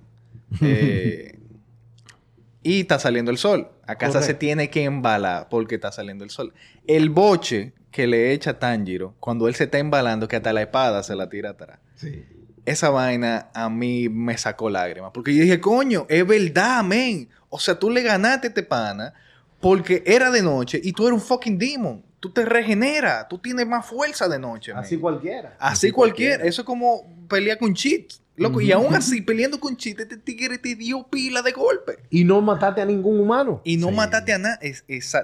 eh, 0.62 1.40
y 2.64 2.82
está 2.82 3.00
saliendo 3.00 3.32
el 3.32 3.38
sol. 3.38 3.70
Akaza 3.88 4.20
se 4.20 4.20
Correcto. 4.20 4.40
tiene 4.40 4.70
que 4.70 4.84
embalar 4.84 5.48
porque 5.50 5.76
está 5.76 5.92
saliendo 5.92 6.24
el 6.24 6.30
sol. 6.30 6.54
El 6.88 7.10
boche 7.10 7.74
que 7.92 8.08
le 8.08 8.34
echa 8.34 8.60
Tanjiro, 8.60 9.16
cuando 9.20 9.48
él 9.48 9.56
se 9.56 9.64
está 9.66 9.80
embalando, 9.80 10.28
que 10.28 10.36
hasta 10.36 10.54
la 10.54 10.62
espada 10.62 11.02
se 11.04 11.16
la 11.16 11.30
tira 11.30 11.52
atrás. 11.52 11.80
Sí. 11.96 12.26
Esa 12.66 12.90
vaina 12.90 13.50
a 13.54 13.70
mí 13.70 14.10
me 14.10 14.38
sacó 14.38 14.70
lágrimas. 14.70 15.12
Porque 15.14 15.34
yo 15.34 15.42
dije, 15.42 15.60
coño, 15.60 16.06
es 16.10 16.26
verdad, 16.28 16.84
men. 16.84 17.30
O 17.50 17.60
sea, 17.60 17.80
tú 17.80 17.90
le 17.90 18.04
ganaste 18.04 18.48
a 18.48 18.50
este 18.50 18.64
pana 18.64 19.14
porque 19.60 20.04
era 20.06 20.30
de 20.30 20.42
noche 20.44 20.80
y 20.84 20.94
tú 20.94 21.08
eres 21.08 21.20
un 21.20 21.26
fucking 21.26 21.58
demon. 21.58 22.04
Tú 22.20 22.32
te 22.32 22.44
regeneras. 22.46 23.28
Tú 23.30 23.38
tienes 23.38 23.66
más 23.68 23.86
fuerza 23.86 24.28
de 24.28 24.40
noche. 24.40 24.74
Así 24.76 24.98
cualquiera. 24.98 25.56
Así, 25.60 25.88
Así 25.88 25.92
cualquiera. 25.92 26.32
cualquiera. 26.36 26.50
Eso 26.50 26.62
es 26.62 26.66
como 26.66 27.26
pelear 27.30 27.58
con 27.58 27.74
cheat. 27.74 28.12
Loco, 28.36 28.62
y 28.62 28.72
aún 28.72 28.94
así, 28.96 29.22
peleando 29.22 29.60
con 29.60 29.76
cheat, 29.76 30.00
este 30.00 30.16
tigre 30.16 30.58
te 30.58 30.74
dio 30.76 31.06
pila 31.10 31.42
de 31.42 31.52
golpe. 31.52 31.98
Y 32.10 32.24
no 32.24 32.40
mataste 32.42 32.80
a 32.82 32.86
ningún 32.86 33.20
humano. 33.20 33.60
Y 33.66 33.76
no 33.76 33.90
Sí. 33.90 33.96
mataste 33.96 34.32
a 34.34 34.38
nadie. 34.38 34.76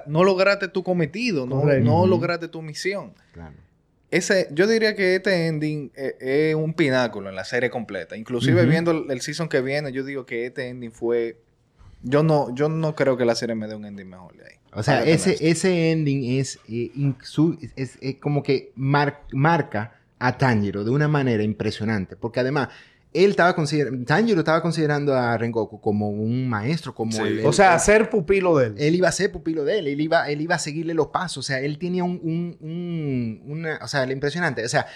no 0.06 0.22
lograste 0.22 0.68
tu 0.68 0.82
cometido. 0.82 1.46
No, 1.46 2.06
lograste 2.06 2.48
tu 2.48 2.60
misión. 2.60 3.14
Claro. 3.32 3.54
Ese, 4.10 4.48
yo 4.52 4.66
diría 4.66 4.94
que 4.94 5.16
este 5.16 5.46
ending 5.48 5.90
eh, 5.96 6.16
es 6.50 6.54
un 6.54 6.74
pináculo 6.74 7.28
en 7.28 7.34
la 7.34 7.44
serie 7.44 7.70
completa. 7.70 8.16
Inclusive 8.16 8.64
viendo 8.66 8.90
el, 8.92 9.10
el 9.10 9.20
season 9.20 9.48
que 9.48 9.60
viene, 9.62 9.92
yo 9.92 10.04
digo 10.04 10.26
que 10.26 10.46
este 10.46 10.68
ending 10.68 10.92
fue... 10.92 11.40
Yo 12.02 12.22
no, 12.22 12.54
yo 12.54 12.68
no 12.68 12.94
creo 12.94 13.16
que 13.16 13.24
la 13.24 13.34
serie 13.34 13.54
me 13.56 13.66
dé 13.66 13.74
un 13.74 13.84
ending 13.84 14.08
mejor 14.08 14.36
de 14.36 14.44
ahí. 14.44 14.54
O 14.76 14.82
sea, 14.82 15.02
ese, 15.04 15.36
ese 15.40 15.90
ending 15.90 16.38
es, 16.38 16.58
eh, 16.68 16.90
in- 16.94 17.16
su- 17.22 17.58
es- 17.76 17.98
es 18.00 18.16
como 18.16 18.42
que 18.42 18.72
mar- 18.76 19.22
marca 19.32 19.94
a 20.18 20.36
Tanjiro 20.38 20.84
de 20.84 20.90
una 20.90 21.08
manera 21.08 21.42
impresionante. 21.42 22.14
Porque 22.16 22.40
además, 22.40 22.68
él 23.12 23.30
estaba 23.30 23.54
considerando, 23.54 24.04
Tanjiro 24.04 24.40
estaba 24.40 24.60
considerando 24.60 25.14
a 25.14 25.38
Rengoku 25.38 25.80
como 25.80 26.10
un 26.10 26.48
maestro, 26.48 26.94
como 26.94 27.12
Sí. 27.12 27.22
el, 27.22 27.46
O 27.46 27.52
sea, 27.52 27.74
el- 27.74 27.80
ser 27.80 28.10
pupilo 28.10 28.56
de 28.58 28.66
él. 28.66 28.74
él 28.78 28.94
iba 28.94 29.08
a 29.08 29.12
ser 29.12 29.32
pupilo 29.32 29.64
de 29.64 29.78
él, 29.78 29.86
él 29.88 30.00
iba, 30.00 30.28
él 30.28 30.40
iba 30.42 30.54
a 30.56 30.58
seguirle 30.58 30.92
los 30.92 31.06
pasos, 31.08 31.38
o 31.38 31.42
sea, 31.46 31.60
él 31.60 31.78
tenía 31.78 32.04
un, 32.04 32.20
un- 32.22 32.56
un- 32.60 33.42
una, 33.46 33.78
o 33.82 33.88
sea, 33.88 34.04
lo 34.04 34.12
impresionante, 34.12 34.64
o 34.64 34.68
sea, 34.68 34.86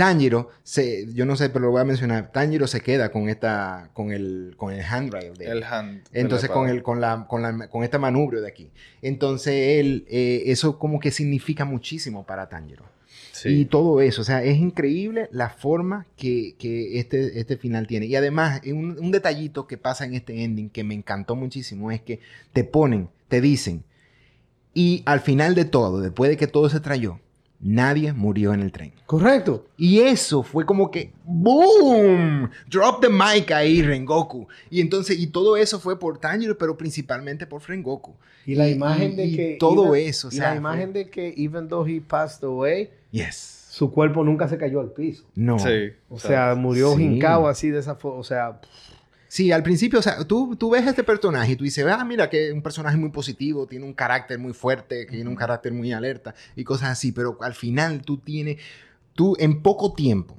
Tanjiro, 0.00 0.48
se, 0.62 1.12
yo 1.12 1.26
no 1.26 1.36
sé, 1.36 1.50
pero 1.50 1.66
lo 1.66 1.72
voy 1.72 1.82
a 1.82 1.84
mencionar, 1.84 2.32
Tanjiro 2.32 2.66
se 2.66 2.80
queda 2.80 3.12
con 3.12 3.28
esta, 3.28 3.90
con 3.92 4.12
el, 4.12 4.54
con 4.56 4.72
el 4.72 4.80
handrail 4.82 5.34
de. 5.34 5.44
El 5.44 5.62
hand. 5.62 6.04
Entonces 6.14 6.48
con 6.48 6.70
el, 6.70 6.82
con 6.82 7.02
la, 7.02 7.26
con 7.28 7.42
la, 7.42 7.68
con 7.68 7.84
este 7.84 7.98
manubrio 7.98 8.40
de 8.40 8.48
aquí. 8.48 8.70
Entonces 9.02 9.78
él, 9.78 10.06
eh, 10.08 10.44
eso 10.46 10.78
como 10.78 11.00
que 11.00 11.10
significa 11.10 11.66
muchísimo 11.66 12.24
para 12.24 12.48
Tanjiro. 12.48 12.84
Y 12.84 13.36
Sí. 13.36 13.64
todo 13.66 14.00
eso, 14.00 14.22
o 14.22 14.24
sea, 14.24 14.42
es 14.42 14.56
increíble 14.56 15.28
la 15.32 15.50
forma 15.50 16.06
que, 16.16 16.54
que 16.58 16.98
este, 16.98 17.38
este 17.38 17.58
final 17.58 17.86
tiene. 17.86 18.06
Y 18.06 18.16
además, 18.16 18.62
un, 18.66 18.96
un 18.98 19.10
detallito 19.10 19.66
que 19.66 19.76
pasa 19.76 20.06
en 20.06 20.14
este 20.14 20.44
ending 20.44 20.70
que 20.70 20.82
me 20.82 20.94
encantó 20.94 21.36
muchísimo 21.36 21.90
es 21.90 22.00
que 22.00 22.20
te 22.54 22.64
ponen, 22.64 23.10
te 23.28 23.42
dicen, 23.42 23.84
y 24.72 25.02
al 25.04 25.20
final 25.20 25.54
de 25.54 25.66
todo, 25.66 26.00
después 26.00 26.30
de 26.30 26.38
que 26.38 26.46
todo 26.46 26.70
se 26.70 26.80
trayó, 26.80 27.20
nadie 27.60 28.12
murió 28.12 28.52
en 28.54 28.60
el 28.60 28.72
tren. 28.72 28.92
Correcto. 29.06 29.66
Y 29.76 30.00
eso 30.00 30.42
fue 30.42 30.64
como 30.66 30.90
que 30.90 31.12
¡Boom! 31.24 32.50
Drop 32.70 33.00
the 33.00 33.08
mic 33.08 33.50
ahí, 33.52 33.82
Rengoku. 33.82 34.46
Y 34.70 34.80
entonces, 34.80 35.18
y 35.18 35.26
todo 35.28 35.56
eso 35.56 35.78
fue 35.80 35.98
por 35.98 36.18
Tanjiro, 36.18 36.56
pero 36.58 36.76
principalmente 36.76 37.46
por 37.46 37.62
Rengoku. 37.68 38.14
Y 38.46 38.54
la 38.54 38.68
imagen 38.68 39.16
de 39.16 39.26
y 39.26 39.36
que... 39.36 39.56
todo 39.60 39.94
even- 39.94 40.08
eso, 40.08 40.28
o 40.28 40.30
y 40.30 40.36
sea, 40.36 40.50
la 40.50 40.56
imagen 40.56 40.92
de 40.92 41.10
que 41.10 41.34
even 41.36 41.68
though 41.68 41.86
he 41.86 42.00
passed 42.00 42.42
away, 42.44 42.90
Yes. 43.10 43.66
su 43.70 43.90
cuerpo 43.90 44.24
nunca 44.24 44.48
se 44.48 44.56
cayó 44.56 44.80
al 44.80 44.92
piso. 44.92 45.24
No. 45.34 45.58
Sí. 45.58 45.90
O 46.08 46.18
sea, 46.18 46.54
murió 46.54 46.94
Sí. 46.96 47.02
hincado 47.04 47.48
así 47.48 47.70
de 47.70 47.78
esa 47.80 47.94
forma. 47.96 48.18
O 48.20 48.24
sea, 48.24 48.60
Sí, 49.32 49.52
al 49.52 49.62
principio, 49.62 50.00
o 50.00 50.02
sea, 50.02 50.24
tú, 50.26 50.56
tú 50.56 50.70
ves 50.70 50.84
a 50.88 50.90
este 50.90 51.04
personaje 51.04 51.52
y 51.52 51.56
tú 51.56 51.62
dices, 51.62 51.86
ah, 51.88 52.04
mira, 52.04 52.28
que 52.28 52.48
es 52.48 52.52
un 52.52 52.62
personaje 52.62 52.96
muy 52.96 53.10
positivo, 53.10 53.64
tiene 53.64 53.84
un 53.84 53.94
carácter 53.94 54.40
muy 54.40 54.52
fuerte, 54.52 55.06
que 55.06 55.12
tiene 55.12 55.30
un 55.30 55.36
carácter 55.36 55.72
muy 55.72 55.92
alerta 55.92 56.34
y 56.56 56.64
cosas 56.64 56.88
así, 56.90 57.12
pero 57.12 57.38
al 57.40 57.54
final 57.54 58.02
tú 58.02 58.16
tienes, 58.18 58.56
tú 59.14 59.36
en 59.38 59.62
poco 59.62 59.92
tiempo, 59.92 60.36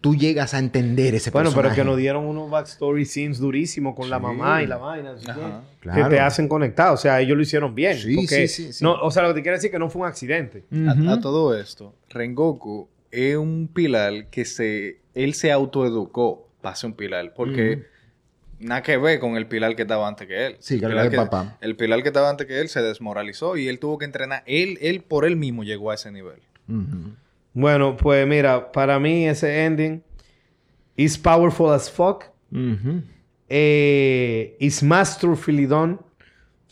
tú 0.00 0.16
llegas 0.16 0.52
a 0.52 0.58
entender 0.58 1.14
ese 1.14 1.30
bueno, 1.30 1.50
pero 1.50 1.62
personaje. 1.62 1.80
que 1.80 1.84
nos 1.86 1.96
dieron 1.96 2.24
unos 2.26 2.50
backstory 2.50 3.04
scenes 3.04 3.38
durísimos 3.38 3.94
con 3.94 4.10
la 4.10 4.18
mamá 4.18 4.64
y 4.64 4.66
la 4.66 4.78
vaina. 4.78 5.14
que- 5.14 5.30
Ajá. 5.30 5.62
Claro. 5.78 6.02
Que 6.04 6.10
te 6.16 6.20
hacen 6.20 6.48
conectar. 6.48 6.92
O 6.92 6.96
sea, 6.96 7.20
ellos 7.20 7.36
lo 7.36 7.42
hicieron 7.44 7.72
bien. 7.74 7.96
Sí, 7.98 8.16
porque 8.16 8.48
sí, 8.48 8.64
sí, 8.66 8.72
sí. 8.72 8.84
No, 8.84 8.94
o 9.00 9.10
sea, 9.12 9.22
lo 9.22 9.28
que 9.28 9.34
te 9.36 9.42
quiero 9.42 9.56
decir 9.56 9.68
es 9.68 9.72
que 9.72 9.78
no 9.78 9.88
fue 9.88 10.02
un 10.02 10.08
accidente. 10.08 10.64
A, 10.88 11.12
a 11.12 11.20
todo 11.20 11.56
esto, 11.56 11.94
Rengoku 12.10 12.88
es 13.12 13.36
un 13.36 13.70
pilar 13.72 14.26
que 14.30 14.44
se, 14.44 14.98
él 15.14 15.34
se 15.34 15.52
autoeducó 15.52 16.48
para 16.60 16.74
ser 16.74 16.90
un 16.90 16.96
pilar, 16.96 17.32
porque 17.34 17.84
nada 18.64 18.82
que 18.82 18.96
ver 18.96 19.20
con 19.20 19.36
el 19.36 19.46
pilar 19.46 19.76
que 19.76 19.82
estaba 19.82 20.08
antes 20.08 20.26
que 20.26 20.46
él. 20.46 20.56
Sí, 20.58 20.78
que 20.80 20.86
el 20.86 20.92
era 20.92 21.08
pilar 21.08 21.24
el 21.24 21.30
papá. 21.30 21.58
El 21.60 21.76
pilar 21.76 22.02
que 22.02 22.08
estaba 22.08 22.30
antes 22.30 22.46
que 22.46 22.60
él 22.60 22.68
se 22.68 22.82
desmoralizó 22.82 23.56
y 23.56 23.68
él 23.68 23.78
tuvo 23.78 23.98
que 23.98 24.04
entrenar. 24.04 24.42
Él, 24.46 24.78
él 24.80 25.02
por 25.02 25.24
él 25.24 25.36
mismo 25.36 25.64
llegó 25.64 25.90
a 25.90 25.94
ese 25.94 26.10
nivel. 26.10 26.40
Bueno, 27.52 27.96
pues 27.96 28.26
mira, 28.26 28.72
para 28.72 28.98
mí 28.98 29.26
ese 29.28 29.64
ending 29.64 30.02
is 30.96 31.16
powerful 31.18 31.70
as 31.72 31.90
fuck. 31.90 32.24
Ujú. 32.50 33.02
Eh, 33.48 34.56
is 34.58 34.82
masterfully 34.82 35.66
done. 35.66 35.98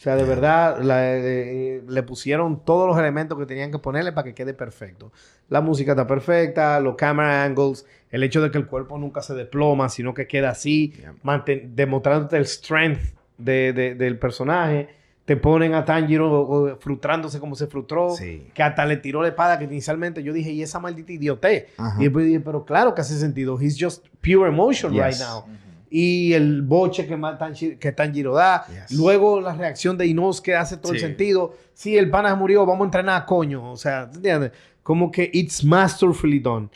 O 0.02 0.04
sea, 0.04 0.16
de 0.16 0.24
verdad, 0.24 0.80
la- 0.82 1.16
eh, 1.16 1.80
le 1.86 2.02
pusieron 2.02 2.64
todos 2.64 2.88
los 2.88 2.98
elementos 2.98 3.38
que 3.38 3.46
tenían 3.46 3.70
que 3.70 3.78
ponerle 3.78 4.10
para 4.10 4.24
que 4.24 4.34
quede 4.34 4.52
perfecto. 4.52 5.12
La 5.48 5.60
música 5.60 5.92
está 5.92 6.08
perfecta, 6.08 6.80
los 6.80 6.96
camera 6.96 7.44
angles, 7.44 7.86
el 8.10 8.24
hecho 8.24 8.42
de 8.42 8.50
que 8.50 8.58
el 8.58 8.66
cuerpo 8.66 8.98
nunca 8.98 9.22
se 9.22 9.32
desploma, 9.34 9.88
sino 9.88 10.12
que 10.12 10.26
queda 10.26 10.50
así, 10.50 10.92
demostrándote 11.68 12.36
el 12.36 12.46
strength 12.46 13.14
de- 13.38 13.72
de- 13.72 13.94
del 13.94 14.18
personaje. 14.18 14.88
Te 15.24 15.36
ponen 15.36 15.72
a 15.74 15.84
Tanjiro 15.84 16.76
frustrándose 16.80 17.38
como 17.38 17.54
se 17.54 17.68
frustró, 17.68 18.10
Sí. 18.16 18.48
que 18.52 18.62
hasta 18.64 18.84
le 18.84 18.96
tiró 18.96 19.22
la 19.22 19.28
espada, 19.28 19.56
que 19.56 19.66
inicialmente 19.66 20.20
yo 20.24 20.32
dije, 20.32 20.50
y 20.50 20.62
esa 20.62 20.80
maldita 20.80 21.12
idiotez. 21.12 21.66
Ajá. 21.78 21.96
Y 22.00 22.04
después 22.06 22.26
dije, 22.26 22.40
pero 22.40 22.64
claro 22.64 22.92
que 22.92 23.02
hace 23.02 23.16
sentido. 23.16 23.56
He's 23.60 23.76
just 23.80 24.04
pure 24.20 24.48
emotion 24.48 24.92
Yes. 24.92 25.04
right 25.04 25.20
now. 25.20 25.44
Y 25.94 26.32
el 26.32 26.62
boche 26.62 27.06
que, 27.06 27.16
más 27.18 27.38
Tanji- 27.38 27.78
que 27.78 27.92
Tanjiro 27.92 28.32
da. 28.32 28.64
Yes. 28.66 28.96
Luego 28.98 29.40
la 29.42 29.54
reacción 29.54 29.98
de 29.98 30.06
Inosuke 30.06 30.54
hace 30.56 30.78
todo 30.78 30.92
el 30.92 30.98
Sí. 30.98 31.04
sentido. 31.04 31.54
Sí, 31.74 31.98
el 31.98 32.08
pana 32.08 32.34
murió, 32.34 32.64
vamos 32.64 32.82
a 32.82 32.84
entrenar, 32.86 33.26
coño. 33.26 33.70
O 33.72 33.76
sea, 33.76 34.08
¿te 34.08 34.16
entiendes? 34.16 34.52
Como 34.82 35.10
que 35.10 35.28
it's 35.34 35.62
masterfully 35.62 36.38
done. 36.38 36.68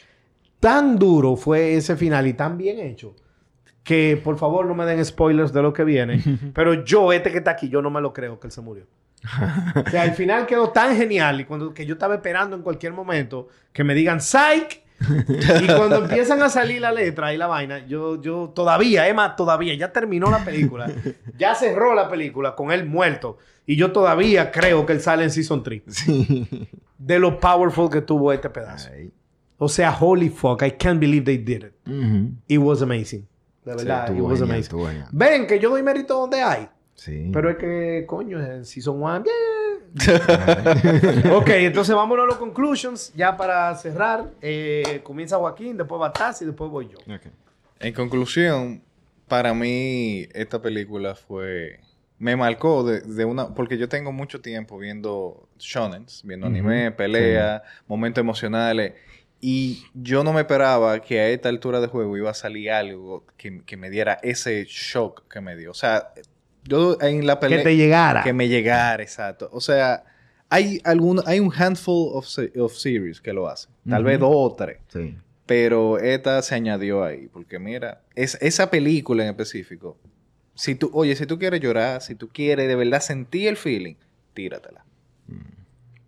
Tan 0.61 0.99
duro 0.99 1.35
fue 1.37 1.75
ese 1.77 1.97
final 1.97 2.27
y 2.27 2.35
tan 2.35 2.59
bien 2.59 2.79
hecho 2.79 3.15
que 3.83 4.21
por 4.23 4.37
favor 4.37 4.67
no 4.67 4.75
me 4.75 4.85
den 4.85 5.03
spoilers 5.05 5.53
de 5.53 5.63
lo 5.63 5.73
que 5.73 5.85
viene. 5.85 6.21
pero 6.55 6.85
yo, 6.85 7.13
este 7.13 7.31
que 7.31 7.39
está 7.39 7.53
aquí, 7.53 7.69
yo 7.71 7.81
no 7.81 7.89
me 7.89 8.01
lo 8.03 8.13
creo 8.13 8.39
que 8.39 8.49
él 8.49 8.53
se 8.53 8.61
murió. 8.61 8.85
O 9.87 9.91
sea, 9.91 10.05
el 10.05 10.13
final 10.13 10.45
quedó 10.47 10.69
tan 10.71 10.95
genial 10.97 11.41
y 11.41 11.45
cuando 11.47 11.73
que 11.73 11.87
yo 11.87 11.95
estaba 11.95 12.15
esperando 12.17 12.55
en 12.55 12.63
cualquier 12.63 12.93
momento 12.93 13.49
que 13.73 13.83
me 13.83 13.95
digan 13.95 14.21
psych 14.21 14.83
y 15.63 15.67
cuando 15.67 15.97
empiezan 16.05 16.43
a 16.43 16.49
salir 16.49 16.81
la 16.81 16.91
letra 16.93 17.33
y 17.33 17.37
la 17.37 17.47
vaina, 17.47 17.87
yo, 17.87 18.21
yo 18.21 18.53
todavía, 18.55 19.09
Emma, 19.09 19.37
todavía, 19.37 19.75
ya 19.75 19.93
terminó 19.93 20.31
la 20.31 20.45
película, 20.45 20.91
ya 21.37 21.55
cerró 21.55 21.95
la 21.95 22.09
película 22.09 22.55
con 22.55 22.73
él 22.73 22.87
muerto 22.87 23.39
y 23.67 23.77
yo 23.77 23.93
todavía 23.93 24.51
creo 24.51 24.87
que 24.87 24.95
él 24.95 25.01
sale 25.01 25.25
en 25.25 25.31
Season 25.31 25.63
3 25.63 25.83
Sí. 25.87 26.69
de 26.99 27.19
lo 27.19 27.39
powerful 27.41 27.91
que 27.91 28.01
tuvo 28.01 28.33
este 28.33 28.49
pedazo. 28.51 28.91
Ay. 28.93 29.11
O 29.59 29.69
sea, 29.69 29.93
holy 29.99 30.29
fuck, 30.29 30.63
I 30.63 30.73
can't 30.73 31.01
believe 31.01 31.25
they 31.25 31.39
did 31.39 31.65
it. 31.65 31.73
It 32.49 32.59
was 32.59 32.83
amazing. 32.83 33.27
De 33.65 33.73
Sí, 33.73 33.79
verdad, 33.85 34.15
it 34.15 34.21
was 34.21 34.41
amazing. 34.43 34.79
Ven 35.13 35.47
que 35.47 35.59
yo 35.59 35.71
doy 35.71 35.83
mérito 35.83 36.15
donde 36.19 36.41
hay. 36.43 36.69
Sí. 36.95 37.31
Pero 37.33 37.51
es 37.51 37.57
que, 37.57 38.05
coño, 38.07 38.41
en 38.41 38.65
Season 38.65 39.03
1, 39.03 39.25
ok, 41.33 41.49
entonces 41.49 41.94
vámonos 41.94 42.25
a 42.25 42.27
los 42.27 42.37
conclusions. 42.37 43.12
Ya 43.14 43.37
para 43.37 43.75
cerrar, 43.77 44.31
eh, 44.40 45.01
comienza 45.03 45.37
Joaquín, 45.37 45.77
después 45.77 45.99
Bataz 45.99 46.42
y 46.42 46.44
después 46.44 46.70
voy 46.70 46.88
yo. 46.88 46.99
Ok. 47.14 47.27
En 47.81 47.92
conclusión, 47.92 48.83
para 49.29 49.55
mí 49.55 50.27
esta 50.33 50.61
película 50.61 51.14
fue... 51.14 51.81
Me 52.18 52.35
marcó 52.35 52.83
de, 52.83 53.03
de 53.03 53.25
una... 53.27 53.55
Porque 53.55 53.77
yo 53.77 53.88
tengo 53.88 54.11
mucho 54.11 54.40
tiempo 54.40 54.79
viendo 54.79 55.49
shonens, 55.59 56.22
viendo 56.25 56.46
anime, 56.46 56.90
pelea, 56.92 57.62
momentos 57.87 58.22
emocionales. 58.22 58.94
Y 59.38 59.85
yo 59.92 60.25
no 60.25 60.33
me 60.33 60.40
esperaba 60.40 60.99
que 61.01 61.20
a 61.20 61.29
esta 61.29 61.51
altura 61.51 61.81
de 61.81 61.88
juego 61.88 62.16
iba 62.16 62.31
a 62.31 62.35
salir 62.35 62.70
algo 62.70 63.25
que, 63.37 63.61
que 63.66 63.77
me 63.77 63.90
diera 63.90 64.18
ese 64.22 64.64
shock 64.64 65.31
que 65.31 65.42
me 65.42 65.57
dio. 65.57 65.70
O 65.72 65.75
sea, 65.75 66.14
yo 66.69 66.99
en 67.01 67.27
la 67.27 67.39
pelea... 67.41 67.59
Que 67.59 67.65
te 67.65 67.77
llegara. 67.77 68.23
Que 68.23 68.33
me 68.33 68.49
llegara, 68.49 69.03
exacto. 69.03 69.49
O 69.53 69.61
sea, 69.61 70.05
hay, 70.49 70.81
algún, 70.85 71.23
hay 71.27 71.41
un 71.41 71.53
handful 71.55 72.11
of, 72.15 72.27
se- 72.27 72.53
of 72.61 72.73
series 72.75 73.21
que 73.21 73.33
lo 73.33 73.49
hacen. 73.49 73.73
Tal 73.89 74.05
vez 74.05 74.19
dos 74.21 74.31
o 74.33 74.55
tres. 74.55 74.79
Sí. 74.89 75.17
Pero 75.47 75.99
esta 75.99 76.43
se 76.43 76.55
añadió 76.57 77.05
ahí, 77.05 77.29
porque 77.33 77.59
mira, 77.59 78.03
es, 78.15 78.37
esa 78.41 78.69
película 78.71 79.23
en 79.23 79.31
específico, 79.31 79.97
si 80.55 80.75
tú, 80.75 80.91
oye, 80.93 81.15
si 81.15 81.25
tú 81.27 81.39
quieres 81.39 81.61
llorar, 81.61 82.03
si 82.03 82.15
tú 82.17 82.29
quieres 82.29 82.67
de 82.67 82.75
verdad 82.75 83.01
sentir 83.01 83.49
el 83.49 83.57
feeling, 83.57 83.95
tíratela. 84.35 84.85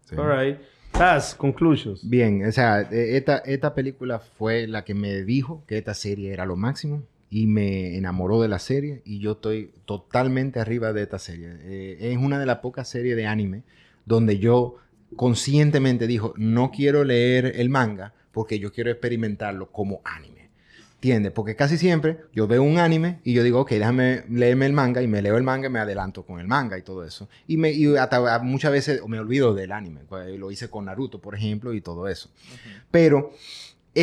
sí. 0.06 0.16
All 0.16 0.36
right. 0.38 0.58
Taz, 0.90 1.34
conclusions. 1.34 2.00
Bien, 2.08 2.44
o 2.46 2.50
sea, 2.50 2.80
eh, 2.80 3.16
esta, 3.16 3.38
esta 3.38 3.74
película 3.74 4.18
fue 4.18 4.66
la 4.66 4.84
que 4.84 4.94
me 4.94 5.22
dijo 5.22 5.62
que 5.68 5.78
esta 5.78 5.94
serie 5.94 6.32
era 6.32 6.44
lo 6.46 6.56
máximo 6.56 7.04
y 7.30 7.46
me 7.46 7.96
enamoró 7.96 8.40
de 8.40 8.48
la 8.48 8.58
serie 8.58 9.02
y 9.04 9.18
yo 9.18 9.32
estoy 9.32 9.70
totalmente 9.84 10.60
arriba 10.60 10.92
de 10.92 11.02
esta 11.02 11.18
serie. 11.18 11.50
Eh, 11.62 11.98
es 12.12 12.16
una 12.18 12.38
de 12.38 12.46
las 12.46 12.58
pocas 12.58 12.88
series 12.88 13.16
de 13.16 13.26
anime 13.26 13.62
donde 14.06 14.38
yo 14.38 14.76
conscientemente 15.16 16.06
dijo, 16.06 16.34
no 16.36 16.70
quiero 16.70 17.04
leer 17.04 17.52
el 17.56 17.68
manga 17.68 18.14
porque 18.32 18.58
yo 18.58 18.72
quiero 18.72 18.90
experimentarlo 18.90 19.70
como 19.70 20.00
anime. 20.04 20.48
¿Entiendes? 20.94 21.30
Porque 21.30 21.54
casi 21.54 21.78
siempre 21.78 22.18
yo 22.34 22.48
veo 22.48 22.60
un 22.64 22.78
anime 22.78 23.20
y 23.22 23.32
yo 23.32 23.44
digo, 23.44 23.60
ok, 23.60 23.70
déjame 23.70 24.24
leerme 24.28 24.66
el 24.66 24.72
manga 24.72 25.00
y 25.00 25.06
me 25.06 25.22
leo 25.22 25.36
el 25.36 25.44
manga 25.44 25.68
y 25.68 25.70
me 25.70 25.78
adelanto 25.78 26.24
con 26.24 26.40
el 26.40 26.48
manga 26.48 26.76
y 26.76 26.82
todo 26.82 27.04
eso. 27.04 27.28
Y, 27.46 27.56
me, 27.56 27.70
y 27.70 27.96
hasta 27.96 28.40
muchas 28.40 28.72
veces 28.72 29.00
me 29.06 29.20
olvido 29.20 29.54
del 29.54 29.70
anime. 29.70 30.00
pues, 30.08 30.36
Lo 30.36 30.50
hice 30.50 30.68
con 30.68 30.86
Naruto, 30.86 31.20
por 31.20 31.36
ejemplo, 31.36 31.72
y 31.72 31.80
todo 31.80 32.08
eso. 32.08 32.30
Pero 32.90 33.30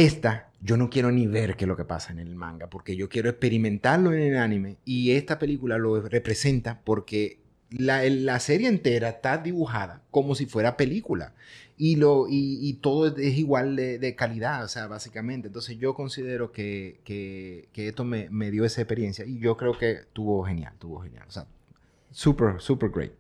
esta, 0.03 0.51
yo 0.61 0.77
no 0.77 0.89
quiero 0.89 1.11
ni 1.11 1.27
ver 1.27 1.55
qué 1.55 1.65
es 1.65 1.67
lo 1.67 1.77
que 1.77 1.85
pasa 1.85 2.11
en 2.11 2.19
el 2.19 2.35
manga, 2.35 2.67
porque 2.69 2.95
yo 2.95 3.09
quiero 3.09 3.29
experimentarlo 3.29 4.13
en 4.13 4.21
el 4.21 4.37
anime 4.37 4.77
y 4.85 5.11
esta 5.11 5.39
película 5.39 5.77
lo 5.77 6.01
representa 6.01 6.81
porque 6.83 7.39
la, 7.69 8.03
la 8.03 8.39
serie 8.39 8.67
entera 8.67 9.09
está 9.09 9.37
dibujada 9.37 10.03
como 10.11 10.35
si 10.35 10.45
fuera 10.45 10.77
película 10.77 11.33
y, 11.77 11.97
lo, 11.97 12.27
y, 12.29 12.73
todo 12.81 13.07
es, 13.17 13.37
igual 13.37 13.75
de, 13.75 14.15
calidad, 14.15 14.63
o 14.63 14.67
sea, 14.67 14.87
básicamente. 14.87 15.47
Entonces 15.47 15.77
yo 15.77 15.93
considero 15.93 16.51
que, 16.51 17.01
que, 17.03 17.67
esto 17.75 18.05
me, 18.05 18.29
me 18.29 18.49
dio 18.49 18.63
esa 18.63 18.81
experiencia 18.81 19.25
y 19.25 19.39
yo 19.39 19.57
creo 19.57 19.77
que 19.77 19.91
estuvo 19.91 20.43
genial, 20.45 20.71
estuvo 20.73 21.01
genial. 21.01 21.25
O 21.27 21.31
sea, 21.31 21.47
super, 22.11 22.61
super 22.61 22.89
great. 22.89 23.11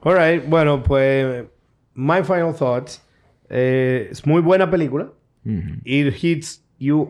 All 0.00 0.14
right. 0.14 0.48
Bueno, 0.48 0.82
pues, 0.82 1.46
my 1.94 2.22
final 2.22 2.54
thoughts. 2.54 3.02
Eh, 3.48 4.08
es 4.10 4.24
muy 4.26 4.40
buena 4.40 4.70
película. 4.70 5.10
It 5.84 6.14
hits 6.22 6.62
you 6.78 7.06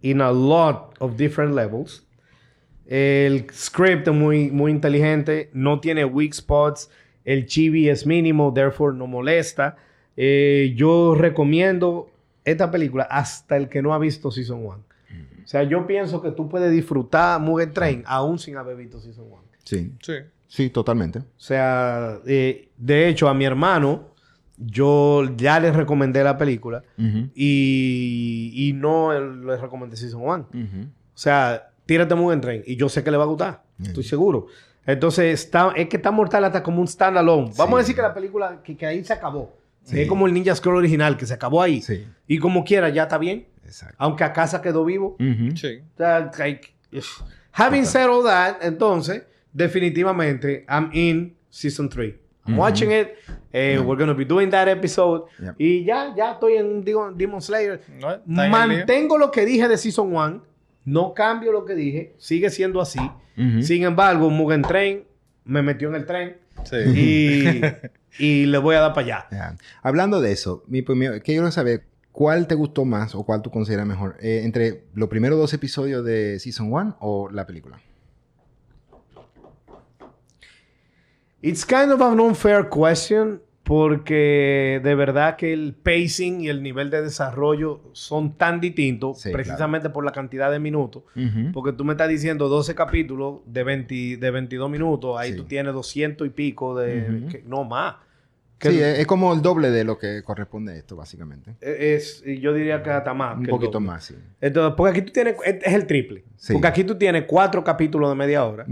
in 0.00 0.20
a 0.20 0.30
lot 0.32 0.94
of 1.00 1.16
different 1.16 1.54
levels. 1.54 2.06
El 2.86 3.46
script 3.52 4.08
es 4.08 4.14
muy, 4.14 4.50
muy 4.50 4.70
inteligente, 4.70 5.50
no 5.52 5.80
tiene 5.80 6.04
weak 6.04 6.34
spots, 6.34 6.90
el 7.24 7.46
chibi 7.46 7.88
es 7.88 8.06
mínimo, 8.06 8.52
therefore 8.52 8.96
no 8.96 9.06
molesta. 9.06 9.76
Eh, 10.16 10.74
yo 10.76 11.14
recomiendo 11.14 12.10
esta 12.44 12.70
película 12.70 13.04
hasta 13.04 13.56
el 13.56 13.68
que 13.68 13.80
no 13.82 13.94
ha 13.94 13.98
visto 13.98 14.30
Season 14.30 14.64
1. 14.64 14.84
O 15.44 15.46
sea, 15.46 15.62
yo 15.64 15.86
pienso 15.86 16.20
que 16.22 16.30
tú 16.32 16.48
puedes 16.48 16.70
disfrutar 16.72 17.40
Mugen 17.40 17.72
Train 17.72 18.02
aún 18.06 18.38
sin 18.38 18.56
haber 18.56 18.76
visto 18.76 19.00
Season 19.00 19.24
1. 19.30 19.42
Sí, 19.64 19.92
Sí. 20.02 20.12
sí, 20.48 20.70
totalmente. 20.70 21.20
O 21.20 21.24
sea, 21.36 22.18
eh, 22.26 22.68
de 22.76 23.08
hecho, 23.08 23.28
a 23.28 23.34
mi 23.34 23.44
hermano, 23.44 24.11
yo 24.56 25.24
ya 25.36 25.58
le 25.60 25.72
recomendé 25.72 26.22
la 26.22 26.36
película 26.38 26.82
Ujú. 26.98 27.28
y, 27.34 28.52
y 28.54 28.72
no 28.72 29.12
le 29.18 29.56
recomendé 29.56 29.96
Season 29.96 30.20
1. 30.22 30.48
Ujú. 30.52 30.82
O 30.84 31.18
sea, 31.18 31.70
tírate 31.86 32.14
muy 32.14 32.32
en 32.34 32.40
tren 32.40 32.62
y 32.66 32.76
yo 32.76 32.88
sé 32.88 33.02
que 33.02 33.10
le 33.10 33.16
va 33.16 33.24
a 33.24 33.26
gustar. 33.26 33.62
Estoy 33.82 34.04
seguro. 34.04 34.46
Entonces, 34.86 35.32
está, 35.44 35.72
es 35.76 35.88
que 35.88 35.96
está 35.96 36.10
mortal 36.10 36.44
hasta 36.44 36.62
como 36.62 36.80
un 36.80 36.88
standalone. 36.88 37.52
Vamos 37.56 37.74
a 37.76 37.78
decir 37.78 37.94
que 37.94 38.02
la 38.02 38.14
película, 38.14 38.60
que, 38.62 38.76
que 38.76 38.86
ahí 38.86 39.04
se 39.04 39.12
acabó. 39.12 39.56
Sí. 39.84 40.00
Es 40.00 40.08
como 40.08 40.26
el 40.26 40.34
Ninja 40.34 40.54
Scroll 40.54 40.76
original, 40.76 41.16
que 41.16 41.26
se 41.26 41.34
acabó 41.34 41.60
ahí. 41.62 41.82
Sí. 41.82 42.06
Y 42.28 42.38
como 42.38 42.64
quiera, 42.64 42.88
ya 42.88 43.04
está 43.04 43.18
bien. 43.18 43.46
Exacto. 43.64 43.96
Aunque 43.98 44.22
a 44.24 44.32
casa 44.32 44.60
quedó 44.62 44.84
vivo. 44.84 45.16
Sí. 45.54 45.80
O 45.94 45.96
sea, 45.96 46.30
like, 46.38 46.68
having 47.52 47.84
said 47.84 48.08
all 48.08 48.24
that, 48.24 48.56
entonces, 48.62 49.24
definitivamente, 49.52 50.64
I'm 50.68 50.90
in 50.92 51.36
season 51.50 51.88
3. 51.88 52.14
I'm 52.46 52.56
watching 52.58 52.90
it. 52.92 53.08
eh, 53.52 53.78
We're 53.78 53.96
going 53.96 54.08
to 54.08 54.14
be 54.14 54.24
doing 54.24 54.50
that 54.50 54.66
episode. 54.68 55.24
Y 55.58 55.84
ya, 55.84 56.12
ya 56.16 56.32
estoy 56.32 56.56
en 56.56 56.84
Demon 56.84 57.40
Slayer. 57.40 57.80
No. 58.00 58.48
Mantengo 58.50 59.16
lo 59.18 59.30
que 59.30 59.44
dije 59.44 59.68
de 59.68 59.76
season 59.78 60.14
1. 60.14 60.42
No 60.84 61.14
cambio 61.14 61.52
lo 61.52 61.64
que 61.64 61.74
dije. 61.74 62.14
Sigue 62.18 62.50
siendo 62.50 62.80
así. 62.80 62.98
Sin 63.62 63.84
embargo, 63.84 64.28
Mugen 64.30 64.62
Train 64.62 65.04
me 65.44 65.62
metió 65.62 65.88
en 65.88 65.94
el 65.94 66.04
tren. 66.06 66.36
Sí. 66.64 66.76
Y, 66.96 67.60
y 68.18 68.46
le 68.46 68.58
voy 68.58 68.74
a 68.76 68.80
dar 68.80 68.92
para 68.94 69.24
allá. 69.30 69.56
Hablando 69.82 70.20
de 70.20 70.32
eso, 70.32 70.64
mi 70.66 70.82
que 70.84 71.20
quiero 71.24 71.50
saber 71.52 71.84
cuál 72.10 72.46
te 72.46 72.54
gustó 72.54 72.84
más 72.84 73.14
o 73.14 73.22
cuál 73.24 73.40
tú 73.42 73.50
consideras 73.50 73.86
mejor 73.86 74.16
eh, 74.20 74.42
entre 74.44 74.84
los 74.94 75.08
primeros 75.08 75.38
dos 75.38 75.54
episodios 75.54 76.04
de 76.04 76.38
Season 76.40 76.72
1 76.72 76.96
o 77.00 77.30
la 77.30 77.46
película. 77.46 77.80
It's 81.42 81.66
kind 81.66 81.90
of 81.92 82.00
an 82.00 82.20
unfair 82.20 82.68
question 82.68 83.42
porque 83.64 84.80
de 84.82 84.94
verdad 84.94 85.36
que 85.36 85.52
el 85.52 85.74
pacing 85.74 86.40
y 86.42 86.48
el 86.48 86.62
nivel 86.62 86.90
de 86.90 87.00
desarrollo 87.02 87.80
son 87.92 88.36
tan 88.36 88.60
distintos 88.60 89.20
Sí, 89.20 89.30
precisamente 89.30 89.88
por 89.90 90.04
la 90.04 90.12
cantidad 90.12 90.50
de 90.50 90.58
minutos. 90.58 91.04
Porque 91.52 91.72
tú 91.72 91.84
me 91.84 91.92
estás 91.92 92.08
diciendo 92.08 92.48
12 92.48 92.74
capítulos 92.74 93.40
de, 93.46 93.62
20 93.64 94.16
de 94.18 94.30
22 94.30 94.70
minutos, 94.70 95.16
ahí 95.18 95.30
Sí. 95.32 95.36
tú 95.36 95.44
tienes 95.44 95.72
200 95.74 96.26
y 96.26 96.30
pico 96.30 96.76
de... 96.78 97.26
Que- 97.30 97.44
no 97.46 97.64
más. 97.64 97.96
Que 98.58 98.70
Sí, 98.70 98.80
es, 98.80 99.00
es 99.00 99.06
como 99.08 99.32
el 99.32 99.42
doble 99.42 99.70
de 99.70 99.82
lo 99.84 99.98
que 99.98 100.22
corresponde 100.22 100.72
a 100.72 100.76
esto, 100.76 100.94
básicamente. 100.94 101.56
es, 101.60 102.22
y 102.24 102.38
yo 102.38 102.52
diría 102.54 102.80
que 102.82 102.90
hasta 102.90 103.12
más. 103.14 103.36
Un 103.38 103.46
poquito 103.46 103.80
más, 103.80 104.04
sí. 104.04 104.14
Entonces, 104.40 104.74
porque 104.76 104.90
aquí 104.98 105.06
tú 105.06 105.12
tienes, 105.12 105.34
es, 105.44 105.56
es 105.64 105.74
el 105.74 105.86
triple. 105.86 106.24
Sí. 106.36 106.52
Porque 106.52 106.68
aquí 106.68 106.84
tú 106.84 106.94
tienes 106.96 107.24
cuatro 107.26 107.64
capítulos 107.64 108.08
de 108.10 108.14
media 108.16 108.44
hora. 108.44 108.64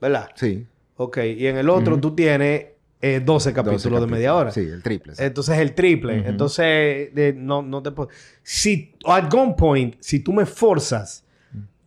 ¿verdad? 0.00 0.30
Sí. 0.34 0.66
Ok, 0.96 1.18
y 1.36 1.46
en 1.46 1.56
el 1.56 1.68
otro 1.68 1.98
tú 1.98 2.14
tienes 2.14 2.66
eh, 3.00 3.20
12 3.24 3.52
capítulos 3.52 3.82
12 3.82 4.00
de 4.00 4.06
media 4.12 4.34
hora. 4.34 4.50
Sí, 4.50 4.60
el 4.60 4.82
triple. 4.82 5.14
sí. 5.14 5.22
Entonces 5.24 5.58
el 5.58 5.74
triple. 5.74 6.26
Entonces, 6.26 6.64
eh, 7.16 7.34
no, 7.36 7.62
no 7.62 7.82
te 7.82 7.90
puedo. 7.90 8.08
Si, 8.42 8.94
at 9.06 9.32
one 9.34 9.54
point, 9.58 9.96
si 10.00 10.20
tú 10.20 10.32
me 10.32 10.46
forzas, 10.46 11.24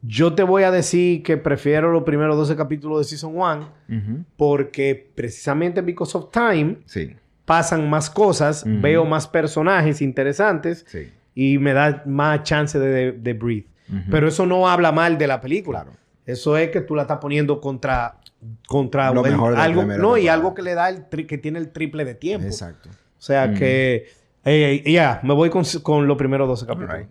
yo 0.02 0.34
te 0.36 0.44
voy 0.44 0.64
a 0.64 0.72
decir 0.72 1.24
que 1.24 1.38
prefiero 1.38 1.92
los 1.92 2.04
primeros 2.04 2.36
12 2.38 2.56
capítulos 2.56 3.00
de 3.00 3.04
Season 3.06 3.32
1 3.36 3.70
Ujú. 3.90 4.24
porque 4.38 5.10
precisamente 5.16 5.82
because 5.82 6.16
of 6.18 6.30
time 6.32 6.78
Sí, 6.86 7.16
pasan 7.46 7.90
más 7.90 8.10
cosas, 8.10 8.64
veo 8.68 9.04
más 9.06 9.28
personajes 9.28 10.02
interesantes 10.02 10.86
sí. 10.88 11.10
y 11.34 11.58
me 11.58 11.74
da 11.74 12.04
más 12.06 12.44
chance 12.44 12.78
de, 12.78 12.88
de, 12.90 13.12
de 13.14 13.34
breathe. 13.34 13.68
Pero 14.12 14.28
eso 14.28 14.46
no 14.46 14.68
habla 14.70 14.92
mal 14.92 15.18
de 15.18 15.28
la 15.28 15.40
película. 15.42 15.84
Claro. 15.84 15.98
Eso 16.26 16.58
es 16.58 16.70
que 16.72 16.82
tú 16.82 16.94
la 16.94 17.04
estás 17.04 17.20
poniendo 17.20 17.60
contra 17.62 18.18
contra 18.68 19.12
Lo 19.12 19.26
el- 19.26 19.32
mejor 19.32 19.52
de 19.52 19.58
la 19.58 19.64
algo 19.64 19.84
no 19.84 20.18
y 20.18 20.28
algo 20.28 20.54
que 20.54 20.62
le 20.62 20.74
da 20.76 20.90
el 20.90 21.10
tri- 21.10 21.26
que 21.28 21.38
tiene 21.38 21.60
el 21.60 21.70
triple 21.72 22.06
de 22.06 22.16
tiempo. 22.16 22.48
Exacto. 22.48 22.90
O 22.90 23.22
sea 23.22 23.46
Ujú. 23.46 23.56
que, 23.60 24.08
eh, 24.46 24.84
ya, 24.86 25.20
me 25.24 25.34
voy 25.34 25.50
con, 25.50 25.64
con 25.84 26.08
los 26.08 26.18
primeros 26.18 26.48
12 26.48 26.66
capítulos. 26.66 27.08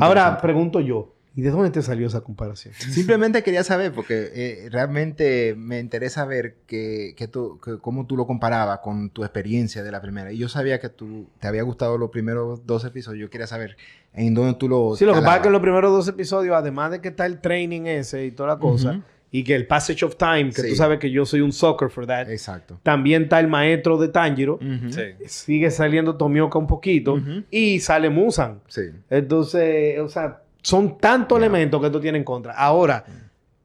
Ahora 0.00 0.40
pregunto 0.40 0.80
yo, 0.80 1.14
¿y 1.36 1.42
de 1.42 1.50
dónde 1.50 1.70
te 1.70 1.82
salió 1.82 2.06
esa 2.06 2.22
comparación? 2.22 2.72
Simplemente 2.78 3.42
quería 3.42 3.62
saber, 3.62 3.92
porque 3.92 4.30
eh, 4.32 4.68
realmente 4.70 5.54
me 5.56 5.78
interesa 5.80 6.24
ver 6.24 6.56
que, 6.66 7.14
que 7.16 7.28
tú, 7.28 7.60
que 7.62 7.78
cómo 7.78 8.06
tú 8.06 8.16
lo 8.16 8.26
comparabas 8.26 8.78
con 8.78 9.10
tu 9.10 9.22
experiencia 9.22 9.82
de 9.82 9.92
la 9.92 10.00
primera. 10.00 10.32
Y 10.32 10.38
yo 10.38 10.48
sabía 10.48 10.80
que 10.80 10.88
tú 10.88 11.28
te 11.40 11.46
había 11.46 11.62
gustado 11.62 11.98
los 11.98 12.10
primeros 12.10 12.66
dos 12.66 12.84
episodios. 12.84 13.20
Yo 13.20 13.30
quería 13.30 13.46
saber 13.46 13.76
en 14.14 14.32
dónde 14.34 14.54
tú 14.54 14.68
lo. 14.68 14.96
Sí, 14.96 15.04
lo 15.04 15.12
que 15.14 15.20
pasa 15.20 15.36
es 15.36 15.40
que 15.42 15.48
en 15.48 15.52
los 15.52 15.62
primeros 15.62 15.90
dos 15.92 16.08
episodios, 16.08 16.56
además 16.56 16.90
de 16.92 17.00
que 17.00 17.08
está 17.08 17.26
el 17.26 17.40
training 17.40 17.82
ese 17.82 18.24
y 18.24 18.30
toda 18.30 18.48
la 18.54 18.58
cosa. 18.58 19.00
Y 19.32 19.44
que 19.44 19.54
el 19.54 19.66
passage 19.66 20.04
of 20.04 20.16
time, 20.16 20.46
que 20.50 20.62
Sí. 20.62 20.68
tú 20.70 20.74
sabes 20.76 20.98
que 20.98 21.10
yo 21.10 21.24
soy 21.24 21.40
un 21.40 21.52
sucker 21.52 21.88
for 21.88 22.06
that, 22.06 22.28
Exacto. 22.30 22.80
también 22.82 23.24
está 23.24 23.38
el 23.40 23.46
maestro 23.48 23.96
de 23.98 24.08
Tanjiro. 24.08 24.58
Sí. 24.90 25.02
sigue 25.26 25.70
saliendo 25.70 26.16
Tomioka 26.16 26.58
un 26.58 26.66
poquito, 26.66 27.20
y 27.50 27.78
sale 27.80 28.10
Musan. 28.10 28.60
Sí. 28.68 28.82
Entonces, 29.08 29.98
o 30.00 30.08
sea, 30.08 30.42
son 30.62 30.98
tantos 30.98 31.38
elementos 31.38 31.80
que 31.80 31.90
tú 31.90 32.00
tienes 32.00 32.18
en 32.20 32.24
contra. 32.24 32.52
Ahora, 32.54 33.04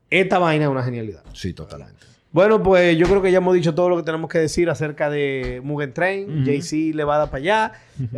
esta 0.10 0.38
vaina 0.40 0.66
es 0.66 0.70
una 0.72 0.84
genialidad. 0.84 1.24
Sí, 1.34 1.54
totalmente. 1.54 2.06
Bueno, 2.36 2.62
pues 2.62 2.98
yo 2.98 3.08
creo 3.08 3.22
que 3.22 3.32
ya 3.32 3.38
hemos 3.38 3.54
dicho 3.54 3.74
todo 3.74 3.88
lo 3.88 3.96
que 3.96 4.04
tenemos 4.04 4.30
que 4.30 4.40
decir 4.40 4.70
acerca 4.70 5.10
de 5.10 5.62
Mugen 5.64 5.94
Train. 5.94 6.42
Ujú. 6.42 6.52
JC 6.52 6.94
le 6.94 7.06
va 7.06 7.16
a 7.16 7.20
dar 7.20 7.30
para 7.30 7.38
allá. 7.38 7.72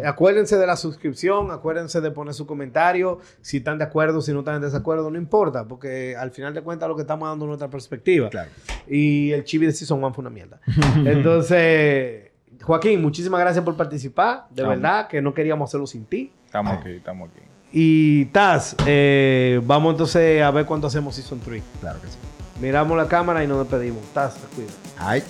Acuérdense 0.03 0.57
de 0.57 0.65
la 0.65 0.75
suscripción, 0.75 1.51
acuérdense 1.51 2.01
de 2.01 2.09
poner 2.09 2.33
su 2.33 2.47
comentario. 2.47 3.19
Si 3.41 3.57
están 3.57 3.77
de 3.77 3.83
acuerdo, 3.83 4.19
si 4.21 4.33
no 4.33 4.39
están 4.39 4.55
en 4.55 4.63
desacuerdo, 4.63 5.11
no 5.11 5.19
importa, 5.19 5.65
porque 5.65 6.15
al 6.15 6.31
final 6.31 6.55
de 6.55 6.63
cuentas 6.63 6.89
lo 6.89 6.95
que 6.95 7.03
estamos 7.03 7.29
dando 7.29 7.45
es 7.45 7.49
nuestra 7.49 7.69
perspectiva. 7.69 8.31
Claro. 8.31 8.49
Y 8.87 9.33
el 9.33 9.43
chibi 9.43 9.67
de 9.67 9.71
Season 9.71 9.99
1 9.99 10.11
fue 10.15 10.23
una 10.23 10.31
mierda. 10.31 10.59
Entonces, 11.05 12.31
Joaquín, 12.63 12.99
muchísimas 13.03 13.39
gracias 13.39 13.63
por 13.63 13.77
participar. 13.77 14.47
De 14.49 14.63
verdad 14.63 15.07
que 15.07 15.21
no 15.21 15.31
queríamos 15.35 15.69
hacerlo 15.69 15.85
sin 15.85 16.05
ti. 16.05 16.33
Estamos 16.43 16.79
aquí, 16.79 16.89
estamos 16.89 17.29
aquí. 17.29 17.41
Y 17.71 18.25
Taz, 18.25 18.75
eh, 18.87 19.61
vamos 19.63 19.91
entonces 19.91 20.41
a 20.41 20.49
ver 20.49 20.65
cuándo 20.65 20.87
hacemos 20.87 21.13
Season 21.13 21.39
3. 21.39 21.61
Claro 21.81 22.01
que 22.01 22.07
sí. 22.07 22.17
Miramos 22.61 22.97
la 22.97 23.07
cámara 23.07 23.43
y 23.43 23.47
nos 23.47 23.59
despedimos. 23.59 24.03
Taz, 24.13 24.35
te 24.35 24.47
cuidas. 24.55 24.75
Ay. 24.97 25.23